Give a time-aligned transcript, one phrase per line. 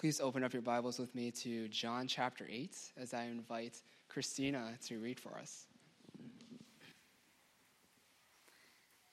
[0.00, 4.70] please open up your Bibles with me to John chapter 8 as I invite Christina
[4.86, 5.66] to read for us.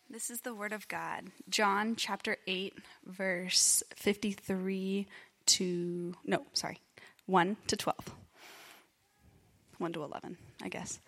[0.10, 1.26] This is the Word of God.
[1.50, 2.74] John chapter 8,
[3.06, 5.06] verse 53
[5.48, 6.80] to, no, sorry,
[7.26, 8.16] 1 to 12.
[9.80, 11.02] 1 to 11, I guess.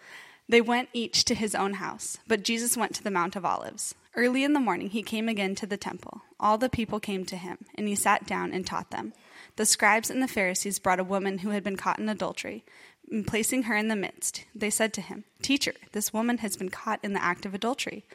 [0.49, 3.95] They went each to his own house, but Jesus went to the Mount of Olives.
[4.13, 6.23] Early in the morning, he came again to the temple.
[6.37, 9.13] All the people came to him, and he sat down and taught them.
[9.59, 12.63] The scribes and the Pharisees brought a woman who had been caught in adultery.
[13.11, 16.69] And placing her in the midst, they said to him, Teacher, this woman has been
[16.69, 18.05] caught in the act of adultery.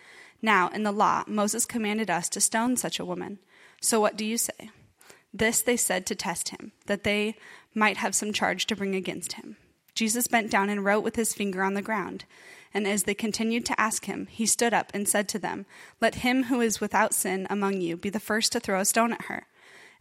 [0.40, 3.40] Now, in the law, Moses commanded us to stone such a woman.
[3.82, 4.70] So what do you say?
[5.34, 7.36] This they said to test him, that they
[7.74, 9.58] might have some charge to bring against him.
[9.94, 12.24] Jesus bent down and wrote with his finger on the ground.
[12.72, 15.66] And as they continued to ask him, he stood up and said to them,
[16.00, 19.12] Let him who is without sin among you be the first to throw a stone
[19.12, 19.46] at her.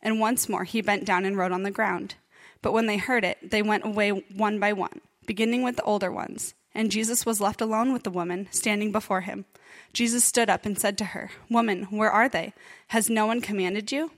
[0.04, 2.14] And once more he bent down and wrote on the ground.
[2.62, 6.12] But when they heard it, they went away one by one, beginning with the older
[6.12, 6.54] ones.
[6.76, 9.46] And Jesus was left alone with the woman standing before him.
[9.94, 12.54] Jesus stood up and said to her, Woman, where are they?
[12.90, 14.12] Has no one commanded you?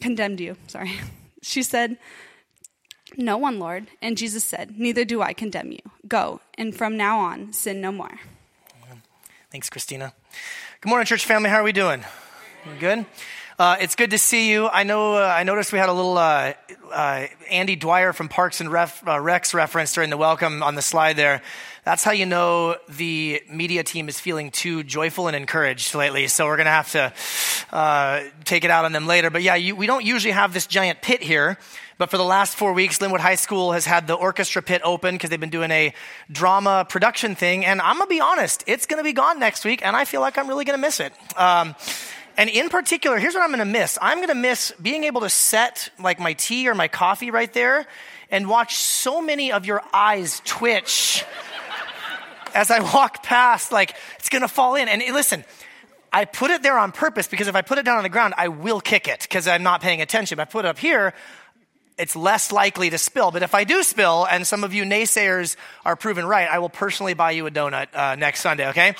[0.00, 0.92] Condemned you, sorry.
[1.42, 1.96] She said,
[3.16, 3.88] no one, Lord.
[4.00, 5.80] And Jesus said, Neither do I condemn you.
[6.06, 8.20] Go, and from now on, sin no more.
[9.50, 10.12] Thanks, Christina.
[10.80, 11.50] Good morning, church family.
[11.50, 12.04] How are we doing?
[12.78, 13.04] Good?
[13.60, 14.66] Uh, it's good to see you.
[14.68, 15.16] I know.
[15.16, 16.54] Uh, I noticed we had a little uh,
[16.90, 20.80] uh Andy Dwyer from Parks and Ref, uh, Recs reference during the welcome on the
[20.80, 21.42] slide there.
[21.84, 26.26] That's how you know the media team is feeling too joyful and encouraged lately.
[26.28, 27.12] So we're going to have to
[27.70, 29.28] uh, take it out on them later.
[29.28, 31.58] But yeah, you, we don't usually have this giant pit here.
[31.98, 35.16] But for the last four weeks, Lynnwood High School has had the orchestra pit open
[35.16, 35.92] because they've been doing a
[36.32, 37.66] drama production thing.
[37.66, 40.22] And I'm to be honest, it's going to be gone next week, and I feel
[40.22, 41.12] like I'm really going to miss it.
[41.36, 41.74] Um,
[42.36, 43.98] and in particular, here's what I'm going to miss.
[44.00, 47.52] I'm going to miss being able to set like my tea or my coffee right
[47.52, 47.86] there
[48.30, 51.24] and watch so many of your eyes twitch
[52.54, 54.88] as I walk past, like it's going to fall in.
[54.88, 55.44] And listen,
[56.12, 58.34] I put it there on purpose because if I put it down on the ground,
[58.36, 60.38] I will kick it because I'm not paying attention.
[60.38, 61.14] If I put it up here,
[61.98, 63.30] it's less likely to spill.
[63.30, 66.70] But if I do spill, and some of you naysayers are proven right, I will
[66.70, 68.94] personally buy you a donut uh, next Sunday, okay?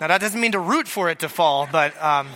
[0.00, 2.00] Now, that doesn't mean to root for it to fall, but.
[2.00, 2.28] Um,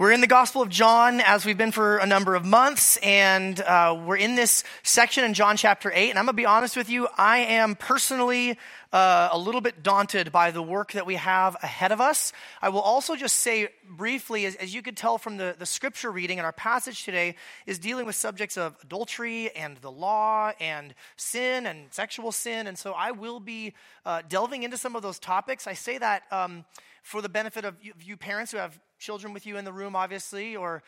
[0.00, 3.60] we're in the Gospel of John as we've been for a number of months, and
[3.60, 6.08] uh, we're in this section in John chapter 8.
[6.08, 8.56] And I'm going to be honest with you, I am personally
[8.94, 12.32] uh, a little bit daunted by the work that we have ahead of us.
[12.62, 16.10] I will also just say briefly, as, as you could tell from the, the scripture
[16.10, 20.94] reading and our passage today, is dealing with subjects of adultery and the law and
[21.18, 22.66] sin and sexual sin.
[22.68, 23.74] And so I will be
[24.06, 25.66] uh, delving into some of those topics.
[25.66, 26.64] I say that um,
[27.02, 29.72] for the benefit of you, of you parents who have children with you in the
[29.72, 30.82] room, obviously, or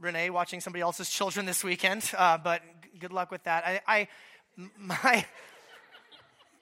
[0.00, 2.10] Renee watching somebody else's children this weekend.
[2.16, 2.62] Uh, but
[2.98, 3.64] good luck with that.
[3.64, 4.08] I, I
[4.78, 5.24] my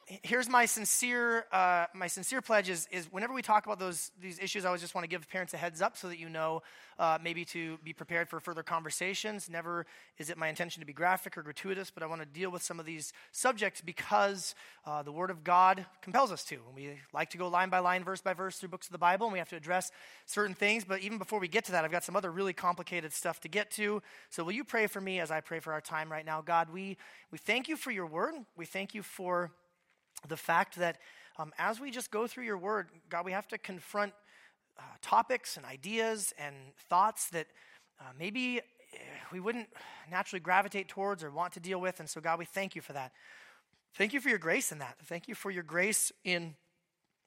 [0.07, 4.39] here's my sincere uh, my sincere pledge is, is whenever we talk about those these
[4.39, 6.63] issues i always just want to give parents a heads up so that you know
[6.99, 9.51] uh, maybe to be prepared for further conversations.
[9.51, 9.85] Never
[10.17, 12.63] is it my intention to be graphic or gratuitous but i want to deal with
[12.63, 14.55] some of these subjects because
[14.87, 16.59] uh, the word of god compels us to.
[16.75, 19.27] We like to go line by line verse by verse through books of the bible
[19.27, 19.91] and we have to address
[20.25, 23.13] certain things but even before we get to that i've got some other really complicated
[23.13, 24.03] stuff to get to.
[24.31, 26.41] So will you pray for me as i pray for our time right now?
[26.43, 26.97] God we
[27.33, 28.35] we thank you for your word.
[28.57, 29.51] We thank you for
[30.29, 30.99] the fact that
[31.39, 34.13] um, as we just go through your word, God, we have to confront
[34.79, 36.55] uh, topics and ideas and
[36.89, 37.47] thoughts that
[38.01, 38.99] uh, maybe eh,
[39.33, 39.69] we wouldn't
[40.11, 42.01] naturally gravitate towards or want to deal with.
[42.01, 43.13] And so, God, we thank you for that.
[43.95, 44.97] Thank you for your grace in that.
[45.05, 46.55] Thank you for your grace in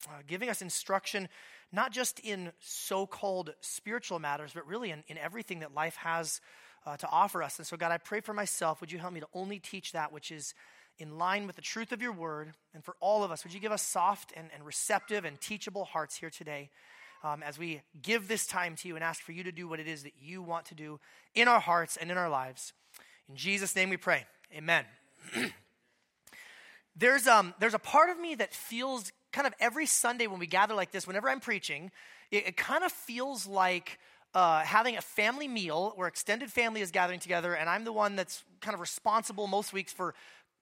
[0.07, 1.27] uh, giving us instruction,
[1.71, 6.41] not just in so called spiritual matters, but really in, in everything that life has
[6.85, 7.57] uh, to offer us.
[7.57, 8.81] And so, God, I pray for myself.
[8.81, 10.53] Would you help me to only teach that which is
[10.99, 12.53] in line with the truth of your word.
[12.73, 15.85] And for all of us, would you give us soft and, and receptive and teachable
[15.85, 16.69] hearts here today
[17.23, 19.79] um, as we give this time to you and ask for you to do what
[19.79, 20.99] it is that you want to do
[21.33, 22.73] in our hearts and in our lives.
[23.27, 24.25] In Jesus' name we pray.
[24.55, 24.85] Amen.
[26.95, 30.47] there's, um, there's a part of me that feels kind of every Sunday when we
[30.47, 31.91] gather like this, whenever I'm preaching,
[32.31, 33.99] it, it kind of feels like
[34.33, 38.15] uh, having a family meal where extended family is gathering together, and I'm the one
[38.15, 40.13] that's kind of responsible most weeks for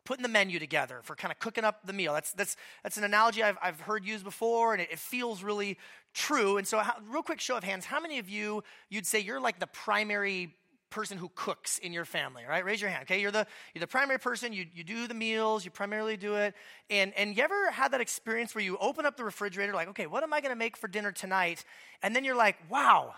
[0.07, 2.13] putting the menu together, for kind of cooking up the meal.
[2.13, 5.77] That's, that's, that's an analogy I've, I've heard used before, and it, it feels really
[6.13, 6.55] true.
[6.55, 9.41] And so, how, real quick show of hands how many of you you'd say you're
[9.41, 10.55] like the primary
[10.89, 12.63] person who cooks in your family, right?
[12.63, 13.19] Raise your hand, okay?
[13.19, 13.45] You're the,
[13.75, 16.53] you're the primary person, you, you do the meals, you primarily do it.
[16.89, 20.07] And, and you ever had that experience where you open up the refrigerator, like, okay,
[20.07, 21.65] what am I gonna make for dinner tonight?
[22.01, 23.13] And then you're like, wow,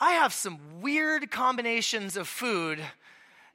[0.00, 2.80] I have some weird combinations of food.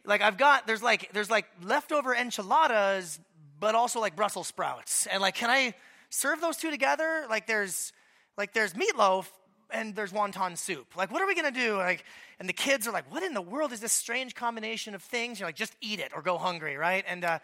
[0.06, 3.20] Like I've got there's like there's like leftover enchiladas,
[3.60, 5.08] but also like Brussels sprouts.
[5.08, 5.74] And like, can I
[6.10, 7.26] serve those two together?
[7.30, 7.94] Like there's
[8.38, 9.28] like there's meatloaf
[9.72, 10.96] and there's wonton soup.
[10.96, 11.76] Like, what are we gonna do?
[11.76, 12.04] Like,
[12.40, 15.40] and the kids are like, what in the world is this strange combination of things?
[15.40, 17.04] You're like, just eat it or go hungry, right?
[17.08, 17.40] And uh,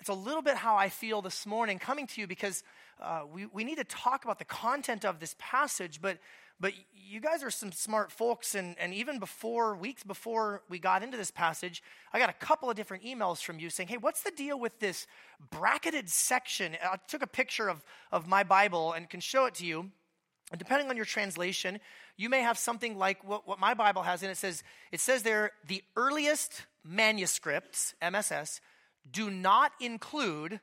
[0.00, 2.62] it's a little bit how I feel this morning coming to you because
[3.00, 6.18] uh, we, we need to talk about the content of this passage, but,
[6.60, 11.02] but you guys are some smart folks, and, and even before, weeks before we got
[11.02, 14.22] into this passage, I got a couple of different emails from you saying, hey, what's
[14.22, 15.06] the deal with this
[15.50, 16.76] bracketed section?
[16.82, 19.90] I took a picture of, of my Bible and can show it to you.
[20.50, 21.80] And depending on your translation,
[22.16, 24.62] you may have something like what, what my Bible has, and it says,
[24.92, 28.60] it says there, the earliest manuscripts, MSS,
[29.10, 30.60] do not include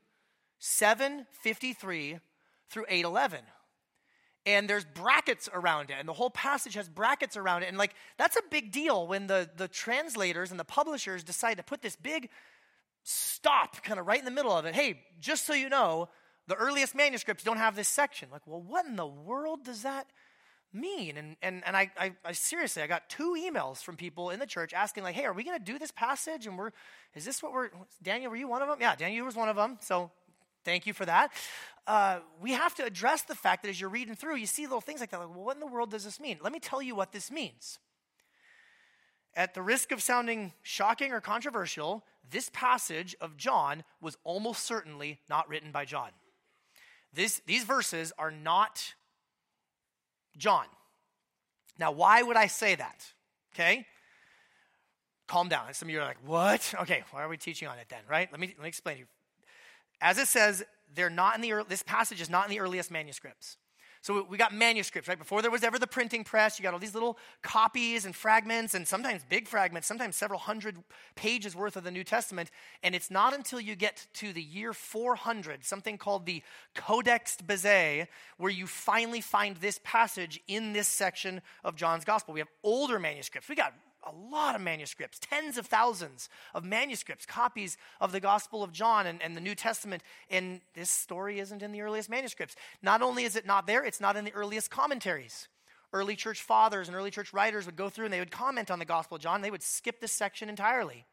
[0.60, 2.20] 753
[2.70, 3.42] through 811
[4.46, 7.94] and there's brackets around it and the whole passage has brackets around it and like
[8.18, 11.96] that's a big deal when the the translators and the publishers decide to put this
[11.96, 12.30] big
[13.04, 14.74] stop kind of right in the middle of it.
[14.74, 16.10] Hey just so you know
[16.48, 18.30] the earliest manuscripts don't have this section.
[18.32, 20.08] Like well what in the world does that
[20.74, 21.18] mean?
[21.18, 24.48] And and, and I, I, I seriously i got two emails from people in the
[24.48, 26.48] church asking like hey are we going to do this passage?
[26.48, 26.72] And we're
[27.16, 27.70] is this what we're
[28.02, 30.10] daniel were you one of them yeah daniel was one of them so
[30.64, 31.32] Thank you for that.
[31.88, 34.82] Uh, we have to address the fact that as you're reading through, you see little
[34.82, 35.20] things like that.
[35.20, 36.38] Like, well, what in the world does this mean?
[36.42, 37.80] Let me tell you what this means.
[39.36, 45.20] At the risk of sounding shocking or controversial, this passage of John was almost certainly
[45.30, 46.10] not written by John.
[47.14, 48.94] This, these verses are not
[50.38, 50.66] John.
[51.80, 53.06] Now, why would I say that?
[53.54, 53.86] Okay?
[55.28, 55.74] Calm down.
[55.74, 56.74] Some of you are like, what?
[56.82, 58.30] Okay, why are we teaching on it then, right?
[58.32, 59.08] Let me, let me explain to you
[60.02, 60.64] as it says,
[60.94, 63.58] they're not in the this passage is not in the earliest manuscripts.
[64.04, 65.18] So we got manuscripts, right?
[65.18, 68.74] Before there was ever the printing press, you got all these little copies and fragments,
[68.74, 70.76] and sometimes big fragments, sometimes several hundred
[71.14, 72.50] pages worth of the New Testament.
[72.82, 76.42] And it's not until you get to the year 400, something called the
[76.74, 78.08] Codex Bezae,
[78.38, 82.34] where you finally find this passage in this section of John's Gospel.
[82.34, 83.50] We have older manuscripts.
[83.50, 88.64] We got a lot of manuscripts, tens of thousands of manuscripts, copies of the Gospel
[88.64, 90.02] of John and, and, the New Testament.
[90.30, 92.56] And this story isn't in the earliest manuscripts.
[92.82, 95.48] Not only is it not there, it's not in the earliest commentaries.
[95.94, 98.80] Early church fathers and early church writers would go through and they would comment on
[98.80, 99.42] the Gospel of John.
[99.42, 101.06] They would skip this section entirely.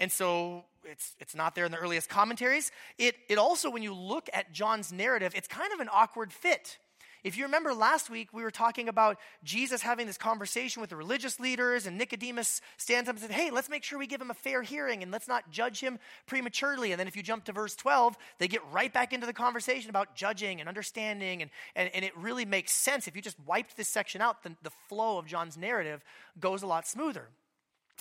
[0.00, 2.72] And so it's, it's not there in the earliest commentaries.
[2.98, 6.78] It, it also, when you look at John's narrative, it's kind of an awkward fit
[7.24, 10.96] if you remember last week, we were talking about Jesus having this conversation with the
[10.96, 14.30] religious leaders, and Nicodemus stands up and says, Hey, let's make sure we give him
[14.30, 16.90] a fair hearing and let's not judge him prematurely.
[16.90, 19.88] And then if you jump to verse 12, they get right back into the conversation
[19.88, 21.42] about judging and understanding.
[21.42, 23.06] And, and, and it really makes sense.
[23.06, 26.02] If you just wiped this section out, then the flow of John's narrative
[26.40, 27.28] goes a lot smoother.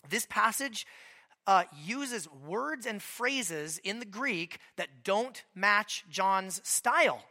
[0.09, 0.87] This passage
[1.45, 7.23] uh, uses words and phrases in the Greek that don't match John's style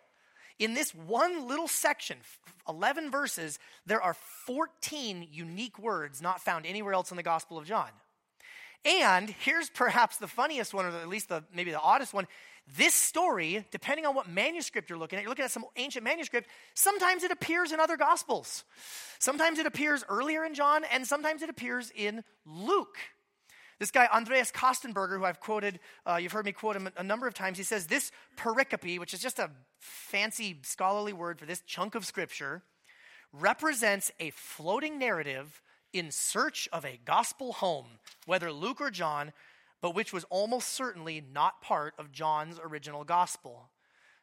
[0.61, 2.19] in this one little section,
[2.69, 4.15] 11 verses, there are
[4.47, 7.89] 14 unique words not found anywhere else in the Gospel of John.
[8.85, 12.27] And here's perhaps the funniest one, or at least the, maybe the oddest one.
[12.77, 16.49] This story, depending on what manuscript you're looking at, you're looking at some ancient manuscript,
[16.75, 18.65] sometimes it appears in other Gospels.
[19.19, 22.97] Sometimes it appears earlier in John, and sometimes it appears in Luke.
[23.81, 27.27] This guy, Andreas Kostenberger, who I've quoted, uh, you've heard me quote him a number
[27.27, 31.63] of times, he says this pericope, which is just a fancy scholarly word for this
[31.63, 32.63] chunk of scripture,
[33.33, 35.63] represents a floating narrative
[35.95, 37.87] in search of a gospel home,
[38.27, 39.33] whether Luke or John,
[39.81, 43.71] but which was almost certainly not part of John's original gospel.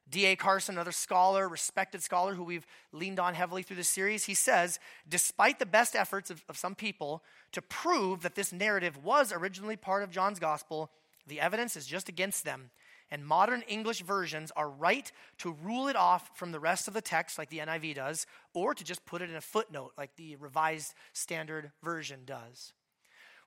[0.10, 0.36] D.A.
[0.36, 4.80] Carson, another scholar, respected scholar who we've leaned on heavily through this series, he says,
[5.08, 9.76] despite the best efforts of, of some people to prove that this narrative was originally
[9.76, 10.92] part of John's gospel,
[11.28, 12.70] the evidence is just against them.
[13.10, 15.10] And modern English versions are right
[15.40, 18.74] to rule it off from the rest of the text, like the NIV does, or
[18.74, 22.74] to just put it in a footnote, like the Revised Standard Version does.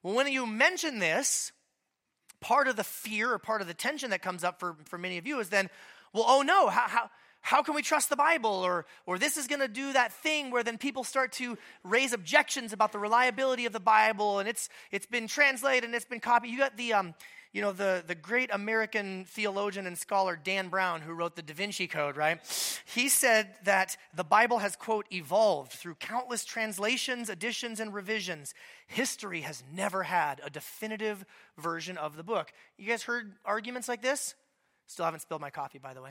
[0.03, 1.53] Well, when you mention this,
[2.41, 5.19] part of the fear or part of the tension that comes up for, for many
[5.19, 5.69] of you is then,
[6.13, 7.11] well, oh no, how, how,
[7.43, 8.51] how can we trust the Bible?
[8.51, 12.13] Or, or this is going to do that thing where then people start to raise
[12.13, 16.21] objections about the reliability of the Bible and it's, it's been translated and it's been
[16.21, 16.51] copied.
[16.51, 17.15] You got the, um,
[17.53, 21.53] you know, the, the great American theologian and scholar Dan Brown, who wrote the Da
[21.53, 22.39] Vinci Code, right?
[22.95, 28.55] He said that the Bible has, quote, evolved through countless translations, additions, and revisions.
[28.87, 31.25] History has never had a definitive
[31.59, 32.53] version of the book.
[32.79, 34.37] You guys heard arguments like this?
[34.91, 36.11] Still haven't spilled my coffee, by the way.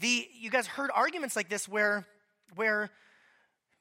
[0.00, 2.06] The, you guys heard arguments like this where
[2.54, 2.88] where,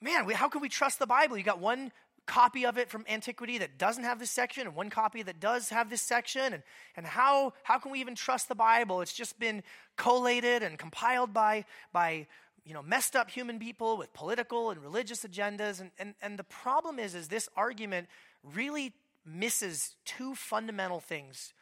[0.01, 1.37] man, we, how can we trust the Bible?
[1.37, 1.93] You got one
[2.25, 5.69] copy of it from antiquity that doesn't have this section and one copy that does
[5.69, 6.63] have this section and,
[6.97, 9.61] and how, how can we even trust the bible it's just been
[9.97, 12.25] collated and compiled by, by
[12.63, 16.45] you know, messed up human people with political and religious agendas and, and, and the
[16.45, 18.07] problem is is this argument
[18.41, 18.93] really
[19.25, 21.53] misses two fundamental things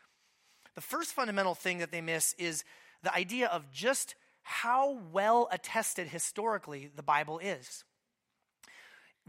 [0.75, 2.63] the first fundamental thing that they miss is
[3.03, 7.83] the idea of just how well attested historically the bible is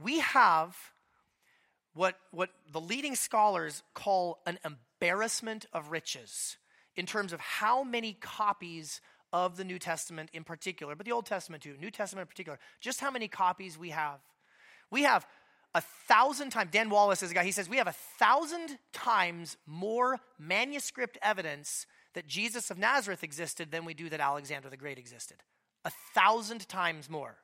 [0.02, 0.76] we have
[1.94, 6.56] what, what the leading scholars call an embarrassment of riches
[6.96, 9.00] in terms of how many copies
[9.32, 12.58] of the New Testament in particular, but the Old Testament too, New Testament in particular,
[12.80, 14.20] just how many copies we have.
[14.90, 15.26] We have
[15.74, 19.56] a thousand times, Dan Wallace is a guy, he says, we have a thousand times
[19.66, 24.98] more manuscript evidence that Jesus of Nazareth existed than we do that Alexander the Great
[24.98, 25.38] existed.
[25.84, 27.36] A thousand times more.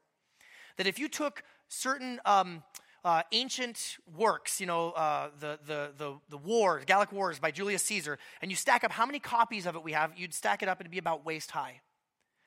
[0.77, 2.63] That if you took certain um,
[3.05, 7.83] uh, ancient works, you know, uh, the, the, the, the wars, Gallic Wars by Julius
[7.85, 10.69] Caesar, and you stack up how many copies of it we have, you'd stack it
[10.69, 11.81] up and it'd be about waist high.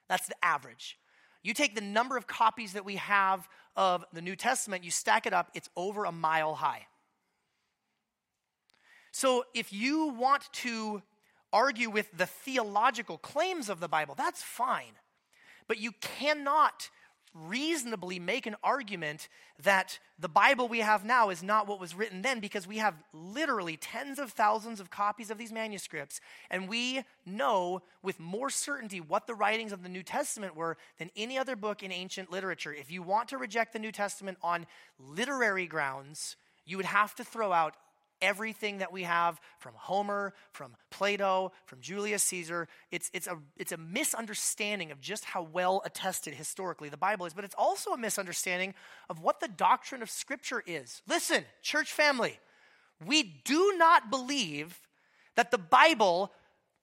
[0.08, 0.98] That's the average.
[1.44, 5.26] You take the number of copies that we have of the New Testament, you stack
[5.26, 6.88] it up, it's over a mile high.
[9.12, 11.02] So if you want to
[11.52, 14.94] argue with the theological claims of the Bible, that's fine.
[15.68, 16.90] But you cannot
[17.34, 19.30] reasonably make an argument
[19.64, 22.96] that the Bible we have now is not what was written then because we have
[23.14, 26.20] literally tens of thousands of copies of these manuscripts,
[26.50, 31.10] and we know with more certainty what the writings of the New Testament were than
[31.16, 32.74] any other book in ancient literature.
[32.74, 34.68] If you want to reject the New Testament on
[35.00, 36.36] literary grounds,
[36.66, 37.76] you would have to throw out
[38.22, 42.68] everything that we have from Homer, from Plato, from Julius Caesar.
[42.92, 47.34] It's, it's, a, it's a misunderstanding of just how well attested historically the Bible is,
[47.34, 48.74] but it's also a misunderstanding
[49.10, 51.02] of what the doctrine of Scripture is.
[51.08, 52.40] Listen, church family,
[53.06, 54.80] we do not believe
[55.36, 56.32] that the Bible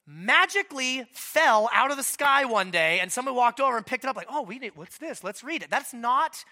[0.07, 4.09] magically fell out of the sky one day and someone walked over and picked it
[4.09, 5.23] up like, oh, we need, what's this?
[5.23, 5.71] Let's read it.
[5.71, 6.45] That's not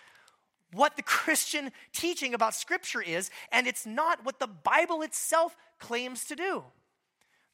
[0.72, 6.24] what the Christian teaching about Scripture is, and it's not what the Bible itself claims
[6.26, 6.64] to do.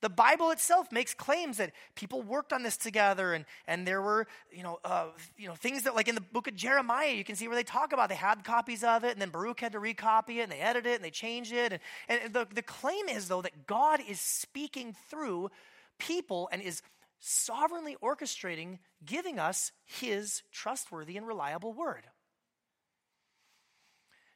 [0.02, 4.26] The Bible itself makes claims that people worked on this together, and, and there were
[4.50, 5.06] you know, uh,
[5.38, 7.62] you know things that, like in the book of Jeremiah, you can see where they
[7.62, 10.52] talk about they had copies of it, and then Baruch had to recopy it, and
[10.52, 11.80] they edited it, and they changed it.
[12.08, 15.50] And, and the, the claim is, though, that God is speaking through
[15.98, 16.82] people and is
[17.20, 22.02] sovereignly orchestrating, giving us his trustworthy and reliable word.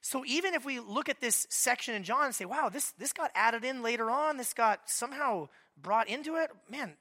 [0.07, 3.13] So even if we look at this section in John and say, wow, this, this
[3.13, 6.93] got added in later on, this got somehow brought into it, man,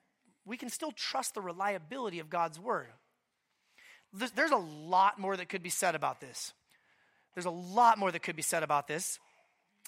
[0.43, 2.87] we can still trust the reliability of God's word.
[4.11, 6.51] There's a lot more that could be said about this.
[7.35, 9.19] There's a lot more that could be said about this.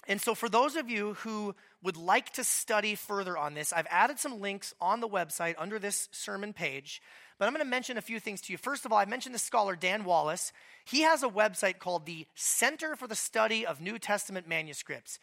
[0.06, 3.88] And so, for those of you who would like to study further on this, I've
[3.90, 7.02] added some links on the website under this sermon page.
[7.38, 8.58] But I'm going to mention a few things to you.
[8.58, 10.52] First of all, I mentioned the scholar Dan Wallace.
[10.84, 15.18] He has a website called the Center for the Study of New Testament Manuscripts.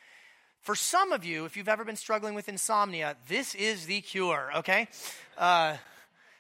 [0.62, 4.50] For some of you, if you've ever been struggling with insomnia, this is the cure,
[4.56, 4.88] okay?
[5.38, 5.76] Uh,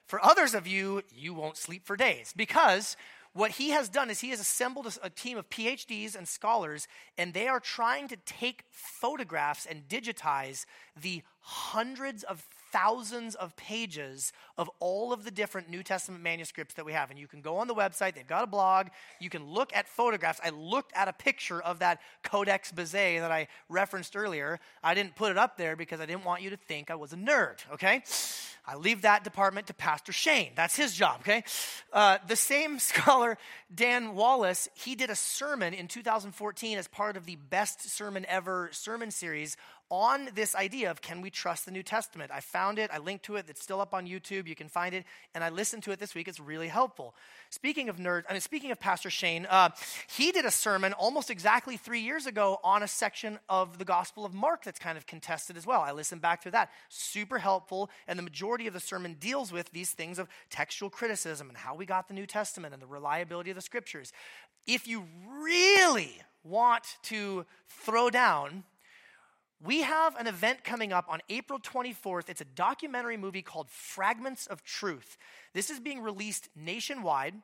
[0.07, 2.95] for others of you, you won't sleep for days because
[3.33, 6.87] what he has done is he has assembled a, a, team of PhDs and scholars,
[7.17, 10.65] and they are trying to take photographs and digitize
[10.99, 16.85] the hundreds of thousands of pages of all of the different New Testament manuscripts that
[16.85, 17.09] we have.
[17.09, 18.87] And you can go on the website, they've got a blog,
[19.21, 20.41] you can look at photographs.
[20.43, 24.59] I looked at a picture of that Codex Bezae that I referenced earlier.
[24.83, 27.13] I didn't put it up there because I didn't want you to think I was
[27.13, 28.03] a nerd, okay?
[28.67, 30.51] I leave that department to Pastor Shane.
[30.55, 31.43] That's his job, okay?
[31.93, 33.37] Uh, the same scholar,
[33.73, 38.69] Dan Wallace, he did a sermon in 2014 as part of the Best Sermon Ever
[38.73, 39.55] sermon series
[39.89, 42.31] on this idea of can we trust the New Testament.
[42.33, 44.95] I found it, I linked to it, it's still up on YouTube, you can find
[44.95, 46.27] it, and I listened to it this week.
[46.27, 47.13] It's really helpful.
[47.49, 49.69] Speaking of nerds, I mean, speaking of Pastor Shane, uh,
[50.07, 54.25] he did a sermon almost exactly three years ago on a section of the Gospel
[54.25, 55.81] of Mark that's kind of contested as well.
[55.81, 56.71] I listened back to that.
[56.89, 61.47] Super helpful, and the majority of the sermon deals with these things of textual criticism
[61.49, 64.11] and how we got the New Testament and the reliability of the scriptures.
[64.65, 68.63] If you really want to throw down
[69.63, 72.29] we have an event coming up on April 24th.
[72.29, 75.17] It's a documentary movie called Fragments of Truth.
[75.53, 77.35] This is being released nationwide.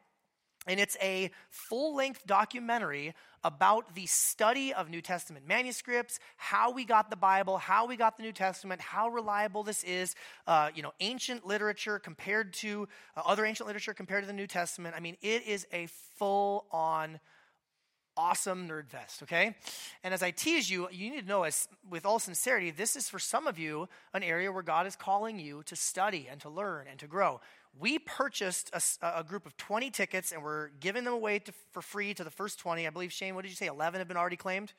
[0.67, 6.85] And it's a full length documentary about the study of New Testament manuscripts, how we
[6.85, 10.13] got the Bible, how we got the New Testament, how reliable this is,
[10.45, 12.87] uh, you know, ancient literature compared to
[13.17, 14.93] uh, other ancient literature compared to the New Testament.
[14.95, 15.87] I mean, it is a
[16.19, 17.19] full on
[18.21, 19.55] awesome nerd fest, okay?
[20.03, 23.09] And as I tease you, you need to know, as, with all sincerity, this is
[23.09, 26.49] for some of you an area where God is calling you to study and to
[26.49, 27.41] learn and to grow
[27.79, 31.81] we purchased a, a, group of 20 tickets and we're giving them away to, for
[31.81, 32.85] free to the first 20.
[32.85, 33.67] I believe, Shane, what did you say?
[33.67, 34.73] 11 have been already claimed?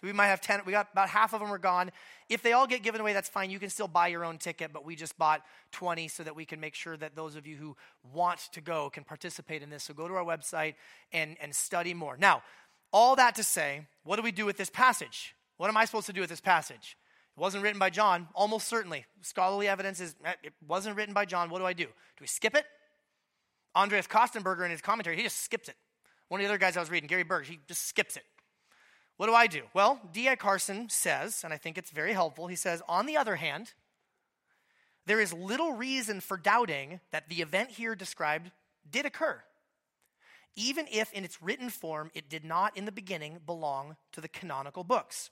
[0.00, 0.62] So we might have 10.
[0.66, 1.90] We got about half of them are gone.
[2.28, 3.50] If they all get given away, that's fine.
[3.50, 6.44] You can still buy your own ticket, but we just bought 20 so that we
[6.44, 7.76] can make sure that those of you who
[8.12, 9.84] want to go can participate in this.
[9.84, 10.74] So go to our website
[11.12, 12.16] and, and study more.
[12.18, 12.42] Now,
[12.92, 15.34] all that to say, what do we do with this passage?
[15.56, 16.96] What am I supposed to do with this passage?
[17.36, 19.04] It wasn't written by John, almost certainly.
[19.22, 21.50] Scholarly evidence is eh, it wasn't written by John.
[21.50, 21.84] What do I do?
[21.84, 22.64] Do we skip it?
[23.76, 25.76] Andreas Kostenberger in his commentary, he just skips it.
[26.28, 28.24] One of the other guys I was reading, Gary Burge, he just skips it.
[29.16, 29.62] What do I do?
[29.72, 30.36] Well, D.A.
[30.36, 33.72] Carson says, and I think it's very helpful, he says, on the other hand,
[35.06, 38.50] there is little reason for doubting that the event here described
[38.90, 39.42] did occur,
[40.56, 44.28] even if in its written form it did not in the beginning belong to the
[44.28, 45.30] canonical books.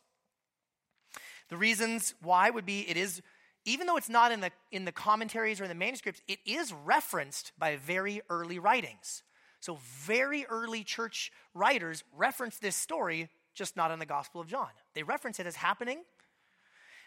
[1.48, 3.20] The reasons why would be it is,
[3.64, 6.72] even though it's not in the, in the commentaries or in the manuscripts, it is
[6.84, 9.22] referenced by very early writings.
[9.60, 14.68] So, very early church writers reference this story, just not in the Gospel of John.
[14.94, 16.00] They reference it as happening.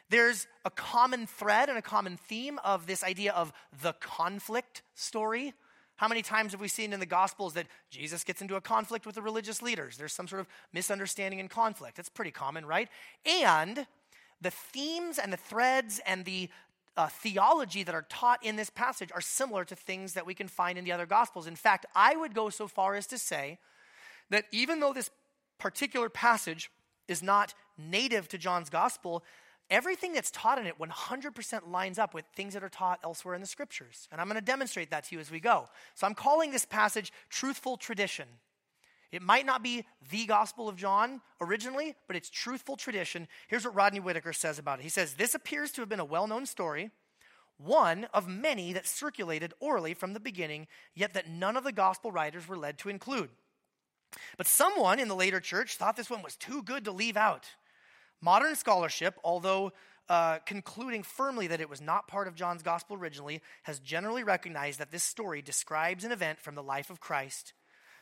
[0.10, 5.54] There's a common thread and a common theme of this idea of the conflict story.
[5.96, 9.06] How many times have we seen in the Gospels that Jesus gets into a conflict
[9.06, 9.98] with the religious leaders?
[9.98, 11.98] There's some sort of misunderstanding and conflict.
[11.98, 12.90] That's pretty common, right?
[13.26, 13.88] And
[14.42, 16.50] the themes and the threads and the
[16.98, 20.48] uh, theology that are taught in this passage are similar to things that we can
[20.48, 21.48] find in the other gospels.
[21.48, 23.58] In fact, I would go so far as to say
[24.30, 25.10] that even though this
[25.58, 26.72] particular passage
[27.08, 29.24] is not native to John's gospel,
[29.70, 33.42] everything that's taught in it 100% lines up with things that are taught elsewhere in
[33.42, 34.08] the scriptures.
[34.12, 35.68] And I'm going to demonstrate that to you as we go.
[35.96, 38.28] So I'm calling this passage truthful tradition.
[39.12, 43.28] It might not be the Gospel of John originally, but it's truthful tradition.
[43.48, 44.84] Here's what Rodney Whitacre says about it.
[44.84, 46.92] He says, This appears to have been a well known story,
[47.58, 52.12] one of many that circulated orally from the beginning, yet that none of the Gospel
[52.12, 53.30] writers were led to include.
[54.38, 57.46] But someone in the later church thought this one was too good to leave out.
[58.22, 59.72] Modern scholarship, although
[60.08, 64.80] uh, concluding firmly that it was not part of John's gospel originally, has generally recognized
[64.80, 67.54] that this story describes an event from the life of Christ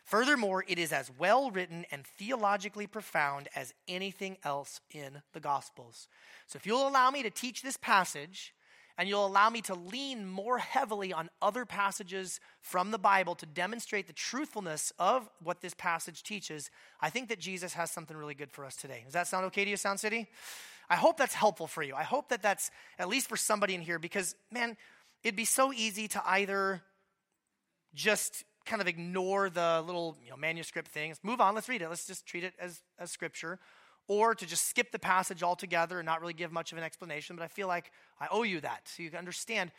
[0.03, 6.07] Furthermore, it is as well written and theologically profound as anything else in the Gospels.
[6.45, 8.53] So, if you'll allow me to teach this passage,
[8.97, 13.45] and you'll allow me to lean more heavily on other passages from the Bible to
[13.45, 16.69] demonstrate the truthfulness of what this passage teaches,
[17.01, 19.01] I think that Jesus has something really good for us today.
[19.03, 20.29] Does that sound okay to you, Sound City?
[20.89, 21.95] I hope that's helpful for you.
[21.95, 24.77] I hope that that's at least for somebody in here because, man,
[25.23, 26.81] it'd be so easy to either
[27.95, 31.19] just kind of ignore the little you know, manuscript things.
[31.23, 31.89] Move on, let's read it.
[31.89, 33.59] Let's just treat it as, as scripture.
[34.07, 37.35] Or to just skip the passage altogether and not really give much of an explanation.
[37.37, 37.91] But I feel like
[38.23, 38.87] I owe you that.
[38.87, 39.71] So you can understand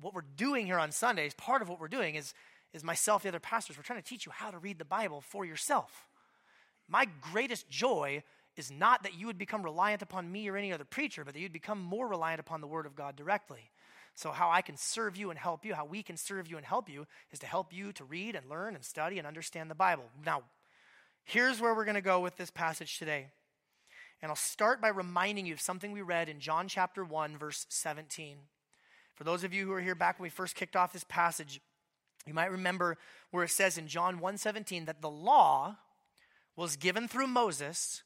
[0.00, 1.34] what we're doing here on Sundays.
[1.34, 2.34] Part of what we're doing is,
[2.72, 5.20] is myself, the other pastors, we're trying to teach you how to read the Bible
[5.20, 6.06] for yourself.
[6.88, 8.22] My greatest joy
[8.56, 11.40] is not that you would become reliant upon me or any other preacher, but that
[11.40, 13.70] you'd become more reliant upon the Word of God directly.
[14.14, 16.66] So, how I can serve you and help you, how we can serve you and
[16.66, 19.74] help you, is to help you to read and learn and study and understand the
[19.74, 20.04] Bible.
[20.26, 20.42] Now,
[21.24, 23.28] here's where we're going to go with this passage today.
[24.22, 27.66] And I'll start by reminding you of something we read in John chapter 1, verse
[27.68, 28.38] 17.
[29.14, 31.60] For those of you who are here back when we first kicked off this passage,
[32.24, 32.96] you might remember
[33.32, 35.78] where it says in John 1:17 that the law
[36.54, 38.04] was given through Moses,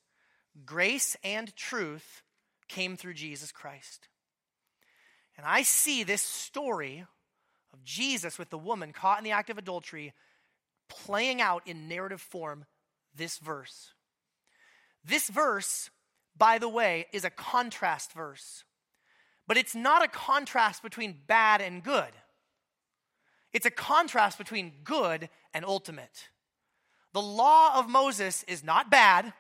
[0.65, 2.23] grace and truth
[2.67, 4.09] came through Jesus Christ.
[5.37, 7.07] And I see this story
[7.73, 10.15] of Jesus with the woman caught in the act of adultery
[10.89, 12.65] playing out in narrative form
[13.15, 13.93] this verse.
[15.05, 15.91] This verse,
[16.39, 18.65] by the way, is a contrast verse.
[19.47, 22.13] But it's not a contrast between bad and good.
[23.53, 26.29] It's a contrast between good and ultimate.
[27.13, 29.33] The law of Moses is not bad,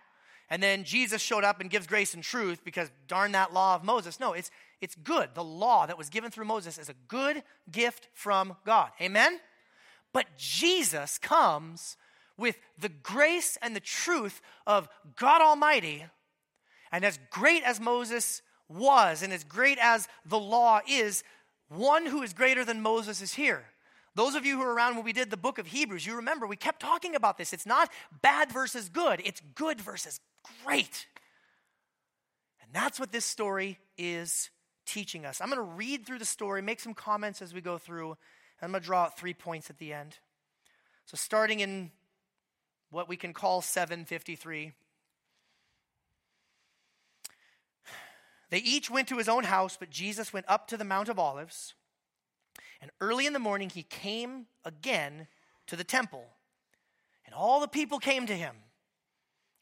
[0.49, 3.85] and then Jesus showed up and gives grace and truth because darn that law of
[3.85, 4.21] Moses.
[4.21, 5.31] No, it's, it's good.
[5.35, 8.91] The law that was given through Moses is a good gift from God.
[9.01, 9.41] Amen?
[10.13, 11.97] But Jesus comes
[12.39, 16.05] with the grace and the truth of God Almighty.
[16.97, 21.25] And as great as Moses was, and as great as the law is,
[21.69, 23.67] one who is greater than Moses is here.
[24.15, 26.47] Those of you who are around when we did the book of Hebrews, you remember
[26.47, 27.53] we kept talking about this.
[27.53, 27.91] It's not
[28.23, 30.21] bad versus good, it's good versus
[30.65, 31.07] great.
[32.63, 34.49] And that's what this story is
[34.87, 35.43] teaching us.
[35.43, 38.17] I'm going to read through the story, make some comments as we go through, and
[38.63, 40.17] I'm going to draw out three points at the end.
[41.05, 41.91] So, starting in
[42.89, 44.73] what we can call 753.
[48.51, 51.19] They each went to his own house, but Jesus went up to the Mount of
[51.19, 51.75] Olives.
[52.81, 55.27] And early in the morning, he came again
[55.67, 56.27] to the temple.
[57.25, 58.55] And all the people came to him.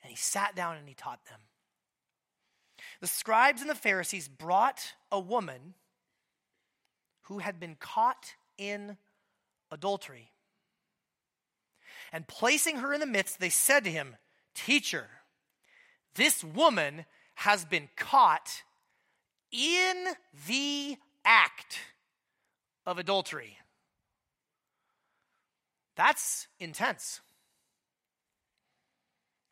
[0.03, 1.41] And he sat down and he taught them.
[3.01, 5.75] The scribes and the Pharisees brought a woman
[7.23, 8.99] who had been caught in
[9.71, 10.31] adultery.
[12.13, 14.17] And placing her in the midst, they said to him,
[14.55, 15.09] Teacher,
[16.15, 18.63] this woman has been caught
[19.55, 20.09] in
[20.49, 21.79] the act
[22.85, 23.57] of adultery.
[25.97, 27.21] That's intense.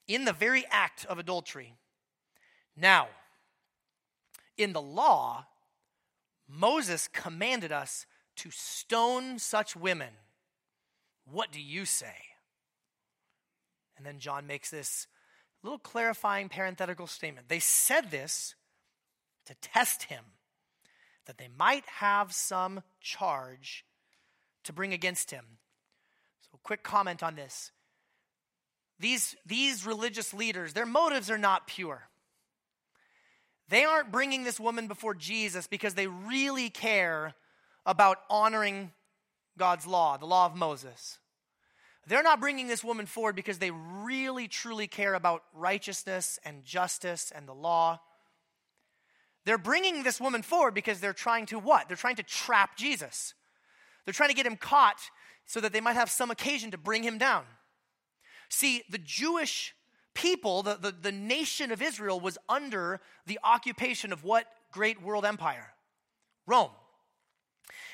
[0.09, 1.75] In the very act of adultery.
[2.77, 3.09] Now,
[4.59, 5.47] in the law,
[6.49, 8.05] Moses commanded us
[8.37, 10.15] to stone such women.
[11.31, 12.17] What do you say?
[13.97, 15.07] And then John makes this
[15.63, 17.49] little clarifying parenthetical statement.
[17.49, 18.57] They said this
[19.47, 20.25] to test him,
[21.27, 23.85] that they might have some charge
[24.65, 25.45] to bring against him.
[26.51, 27.71] So, quick comment on this.
[28.99, 32.09] These, these religious leaders, their motives are not pure.
[33.69, 37.35] They aren't bringing this woman before Jesus because they really care
[37.87, 38.93] about honoring
[39.59, 41.19] God's law, the law of Moses.
[42.07, 47.33] They're not bringing this woman forward because they really, truly care about righteousness and justice
[47.35, 48.01] and the law.
[49.45, 51.89] They're bringing this woman forward because they're trying to what?
[51.89, 53.35] They're trying to trap Jesus.
[54.05, 55.01] They're trying to get him caught
[55.47, 57.45] so that they might have some occasion to bring him down.
[58.49, 59.75] See, the Jewish
[60.15, 65.25] people, the, the, the nation of Israel, was under the occupation of what great world
[65.25, 65.73] empire?
[66.47, 66.71] Rome.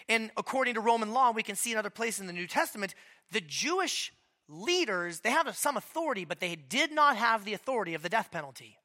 [0.08, 2.94] And according to Roman law, we can see in other places in the New Testament,
[3.30, 4.12] the Jewish
[4.48, 8.30] leaders, they have some authority, but they did not have the authority of the death
[8.30, 8.78] penalty.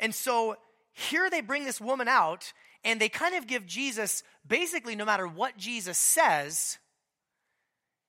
[0.00, 0.56] And so
[0.98, 2.52] here they bring this woman out
[2.84, 6.78] and they kind of give Jesus basically no matter what Jesus says,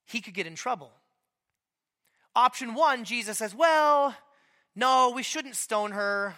[0.05, 0.91] he could get in trouble.
[2.35, 4.15] Option one, Jesus says, Well,
[4.75, 6.35] no, we shouldn't stone her.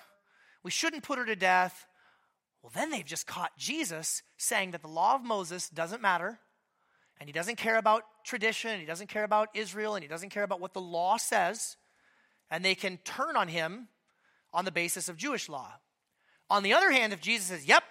[0.64, 1.88] We shouldn't put her to death.
[2.62, 6.40] Well, then they've just caught Jesus saying that the law of Moses doesn't matter,
[7.20, 10.44] and he doesn't care about tradition, he doesn't care about Israel, and he doesn't care
[10.44, 11.78] about what the law says,
[12.50, 13.88] and they can turn on him
[14.54, 15.74] on the basis of Jewish law.
[16.52, 17.84] On the other hand, if Jesus says, yep,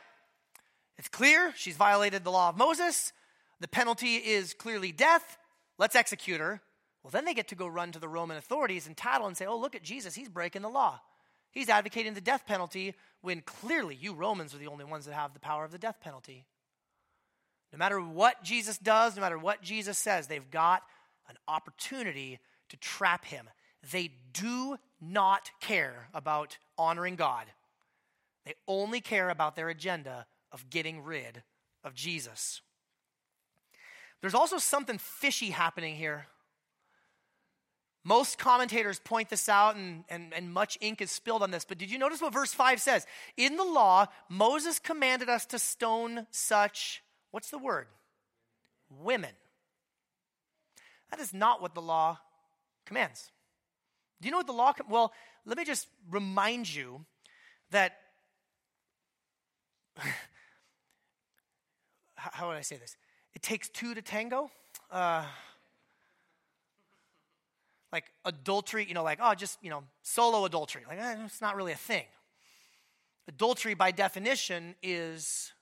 [0.98, 3.14] it's clear she's violated the law of Moses,
[3.58, 5.38] the penalty is clearly death,
[5.78, 6.60] let's execute her.
[7.02, 9.46] Well, then they get to go run to the Roman authorities and tattle and say,
[9.46, 11.00] oh, look at Jesus, he's breaking the law.
[11.50, 15.32] He's advocating the death penalty when clearly you Romans are the only ones that have
[15.32, 16.44] the power of the death penalty.
[17.72, 20.82] No matter what Jesus does, no matter what Jesus says, they've got
[21.30, 23.48] an opportunity to trap him.
[23.90, 27.46] They do not care about honoring God.
[28.44, 31.42] They only care about their agenda of getting rid
[31.84, 32.62] of Jesus.
[34.20, 36.26] There's also something fishy happening here.
[38.02, 41.66] Most commentators point this out, and, and, and much ink is spilled on this.
[41.66, 43.06] But did you notice what verse 5 says?
[43.36, 47.88] In the law, Moses commanded us to stone such, what's the word?
[48.88, 49.32] Women.
[51.10, 52.18] That is not what the law
[52.86, 53.30] commands.
[54.20, 54.72] Do you know what the law?
[54.72, 55.12] Com- well,
[55.44, 57.04] let me just remind you
[57.70, 57.96] that
[62.14, 62.96] how would I say this?
[63.34, 64.50] It takes two to tango.
[64.90, 65.24] Uh,
[67.92, 70.82] like adultery, you know, like, oh, just, you know, solo adultery.
[70.86, 72.04] Like, eh, it's not really a thing.
[73.28, 75.52] Adultery, by definition, is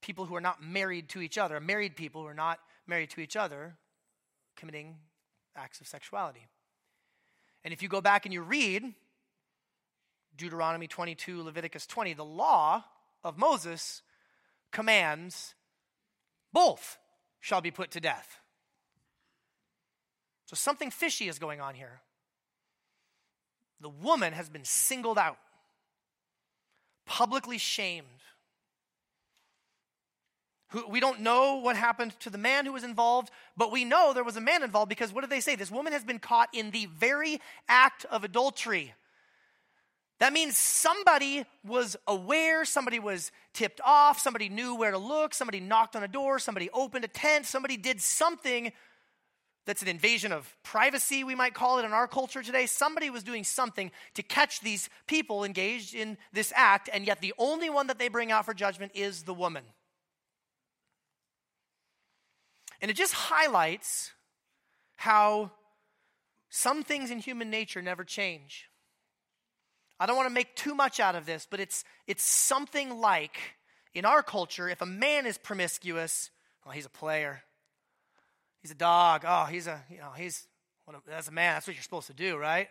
[0.00, 3.20] people who are not married to each other, married people who are not married to
[3.20, 3.76] each other,
[4.56, 4.96] committing
[5.56, 6.46] acts of sexuality.
[7.64, 8.94] And if you go back and you read
[10.36, 12.84] Deuteronomy 22, Leviticus 20, the law
[13.24, 14.02] of Moses
[14.70, 15.54] commands
[16.52, 16.98] both
[17.40, 18.40] shall be put to death.
[20.46, 22.00] So something fishy is going on here.
[23.80, 25.38] The woman has been singled out,
[27.04, 28.06] publicly shamed.
[30.88, 34.24] We don't know what happened to the man who was involved, but we know there
[34.24, 35.56] was a man involved because what did they say?
[35.56, 38.94] This woman has been caught in the very act of adultery.
[40.18, 45.60] That means somebody was aware, somebody was tipped off, somebody knew where to look, somebody
[45.60, 48.72] knocked on a door, somebody opened a tent, somebody did something
[49.66, 52.66] that's an invasion of privacy, we might call it in our culture today.
[52.66, 57.34] Somebody was doing something to catch these people engaged in this act, and yet the
[57.36, 59.64] only one that they bring out for judgment is the woman.
[62.80, 64.12] And it just highlights
[64.94, 65.50] how
[66.48, 68.68] some things in human nature never change.
[69.98, 73.38] I don't want to make too much out of this, but it's, it's something like
[73.94, 76.30] in our culture, if a man is promiscuous,
[76.64, 77.42] well, he's a player.
[78.60, 79.24] He's a dog.
[79.26, 80.46] Oh, he's a, you know, he's,
[80.86, 82.68] well, as a man, that's what you're supposed to do, right?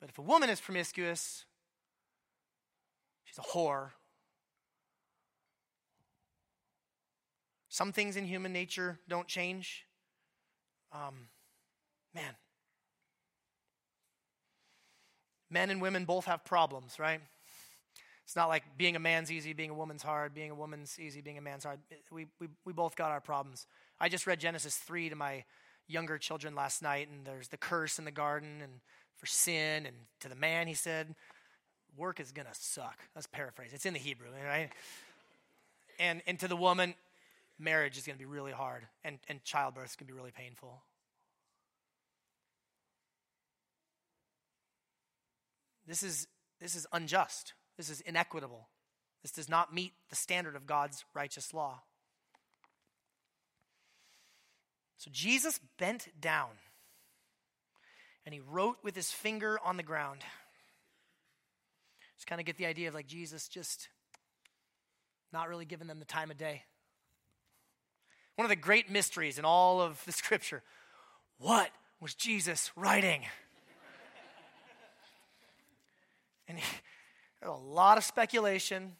[0.00, 1.44] But if a woman is promiscuous,
[3.24, 3.90] she's a whore.
[7.68, 9.86] Some things in human nature don't change.
[10.92, 11.28] Um,
[12.14, 12.36] man.
[15.56, 17.18] Men and women both have problems, right?
[18.24, 21.22] It's not like being a man's easy, being a woman's hard, being a woman's easy,
[21.22, 21.78] being a man's hard.
[22.10, 23.66] We, we, we both got our problems.
[23.98, 25.44] I just read Genesis 3 to my
[25.88, 28.70] younger children last night, and there's the curse in the garden and
[29.16, 29.86] for sin.
[29.86, 31.14] And to the man, he said,
[31.96, 32.98] Work is going to suck.
[33.14, 33.70] That's paraphrase.
[33.72, 34.68] It's in the Hebrew, right?
[35.98, 36.92] And, and to the woman,
[37.58, 40.32] marriage is going to be really hard, and, and childbirth is going to be really
[40.36, 40.82] painful.
[45.86, 46.26] This is,
[46.60, 47.54] this is unjust.
[47.76, 48.68] This is inequitable.
[49.22, 51.82] This does not meet the standard of God's righteous law.
[54.98, 56.50] So Jesus bent down
[58.24, 60.22] and he wrote with his finger on the ground.
[62.16, 63.88] Just kind of get the idea of like Jesus just
[65.32, 66.62] not really giving them the time of day.
[68.36, 70.62] One of the great mysteries in all of the scripture
[71.38, 71.70] what
[72.00, 73.26] was Jesus writing?
[76.48, 76.58] And
[77.42, 78.92] a lot of speculation.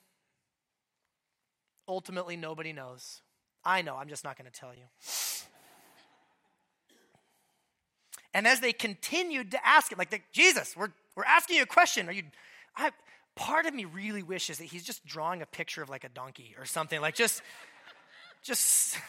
[1.88, 3.22] Ultimately, nobody knows.
[3.64, 4.84] I know, I'm just not going to tell you.
[8.32, 12.08] And as they continued to ask him, like, Jesus, we're, we're asking you a question.
[12.08, 12.24] Are you,
[12.76, 12.90] I,
[13.34, 16.54] part of me really wishes that he's just drawing a picture of like a donkey
[16.58, 17.00] or something.
[17.00, 17.42] Like, just,
[18.42, 18.98] just.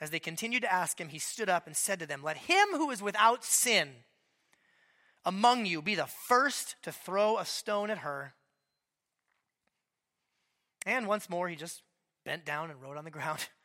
[0.00, 2.68] As they continued to ask him, he stood up and said to them, Let him
[2.72, 3.90] who is without sin
[5.24, 8.34] among you be the first to throw a stone at her.
[10.84, 11.82] And once more, he just
[12.24, 13.48] bent down and wrote on the ground.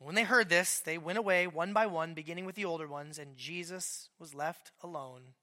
[0.00, 3.18] When they heard this, they went away one by one, beginning with the older ones,
[3.18, 5.34] and Jesus was left alone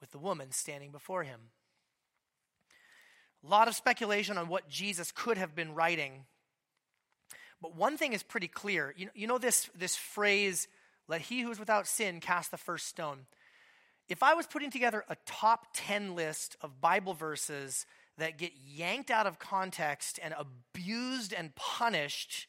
[0.00, 1.50] with the woman standing before him.
[3.44, 6.26] A lot of speculation on what Jesus could have been writing.
[7.60, 8.94] But one thing is pretty clear.
[8.96, 10.68] You, you know this, this phrase,
[11.08, 13.26] let he who is without sin cast the first stone.
[14.08, 17.86] If I was putting together a top 10 list of Bible verses
[18.18, 22.46] that get yanked out of context and abused and punished,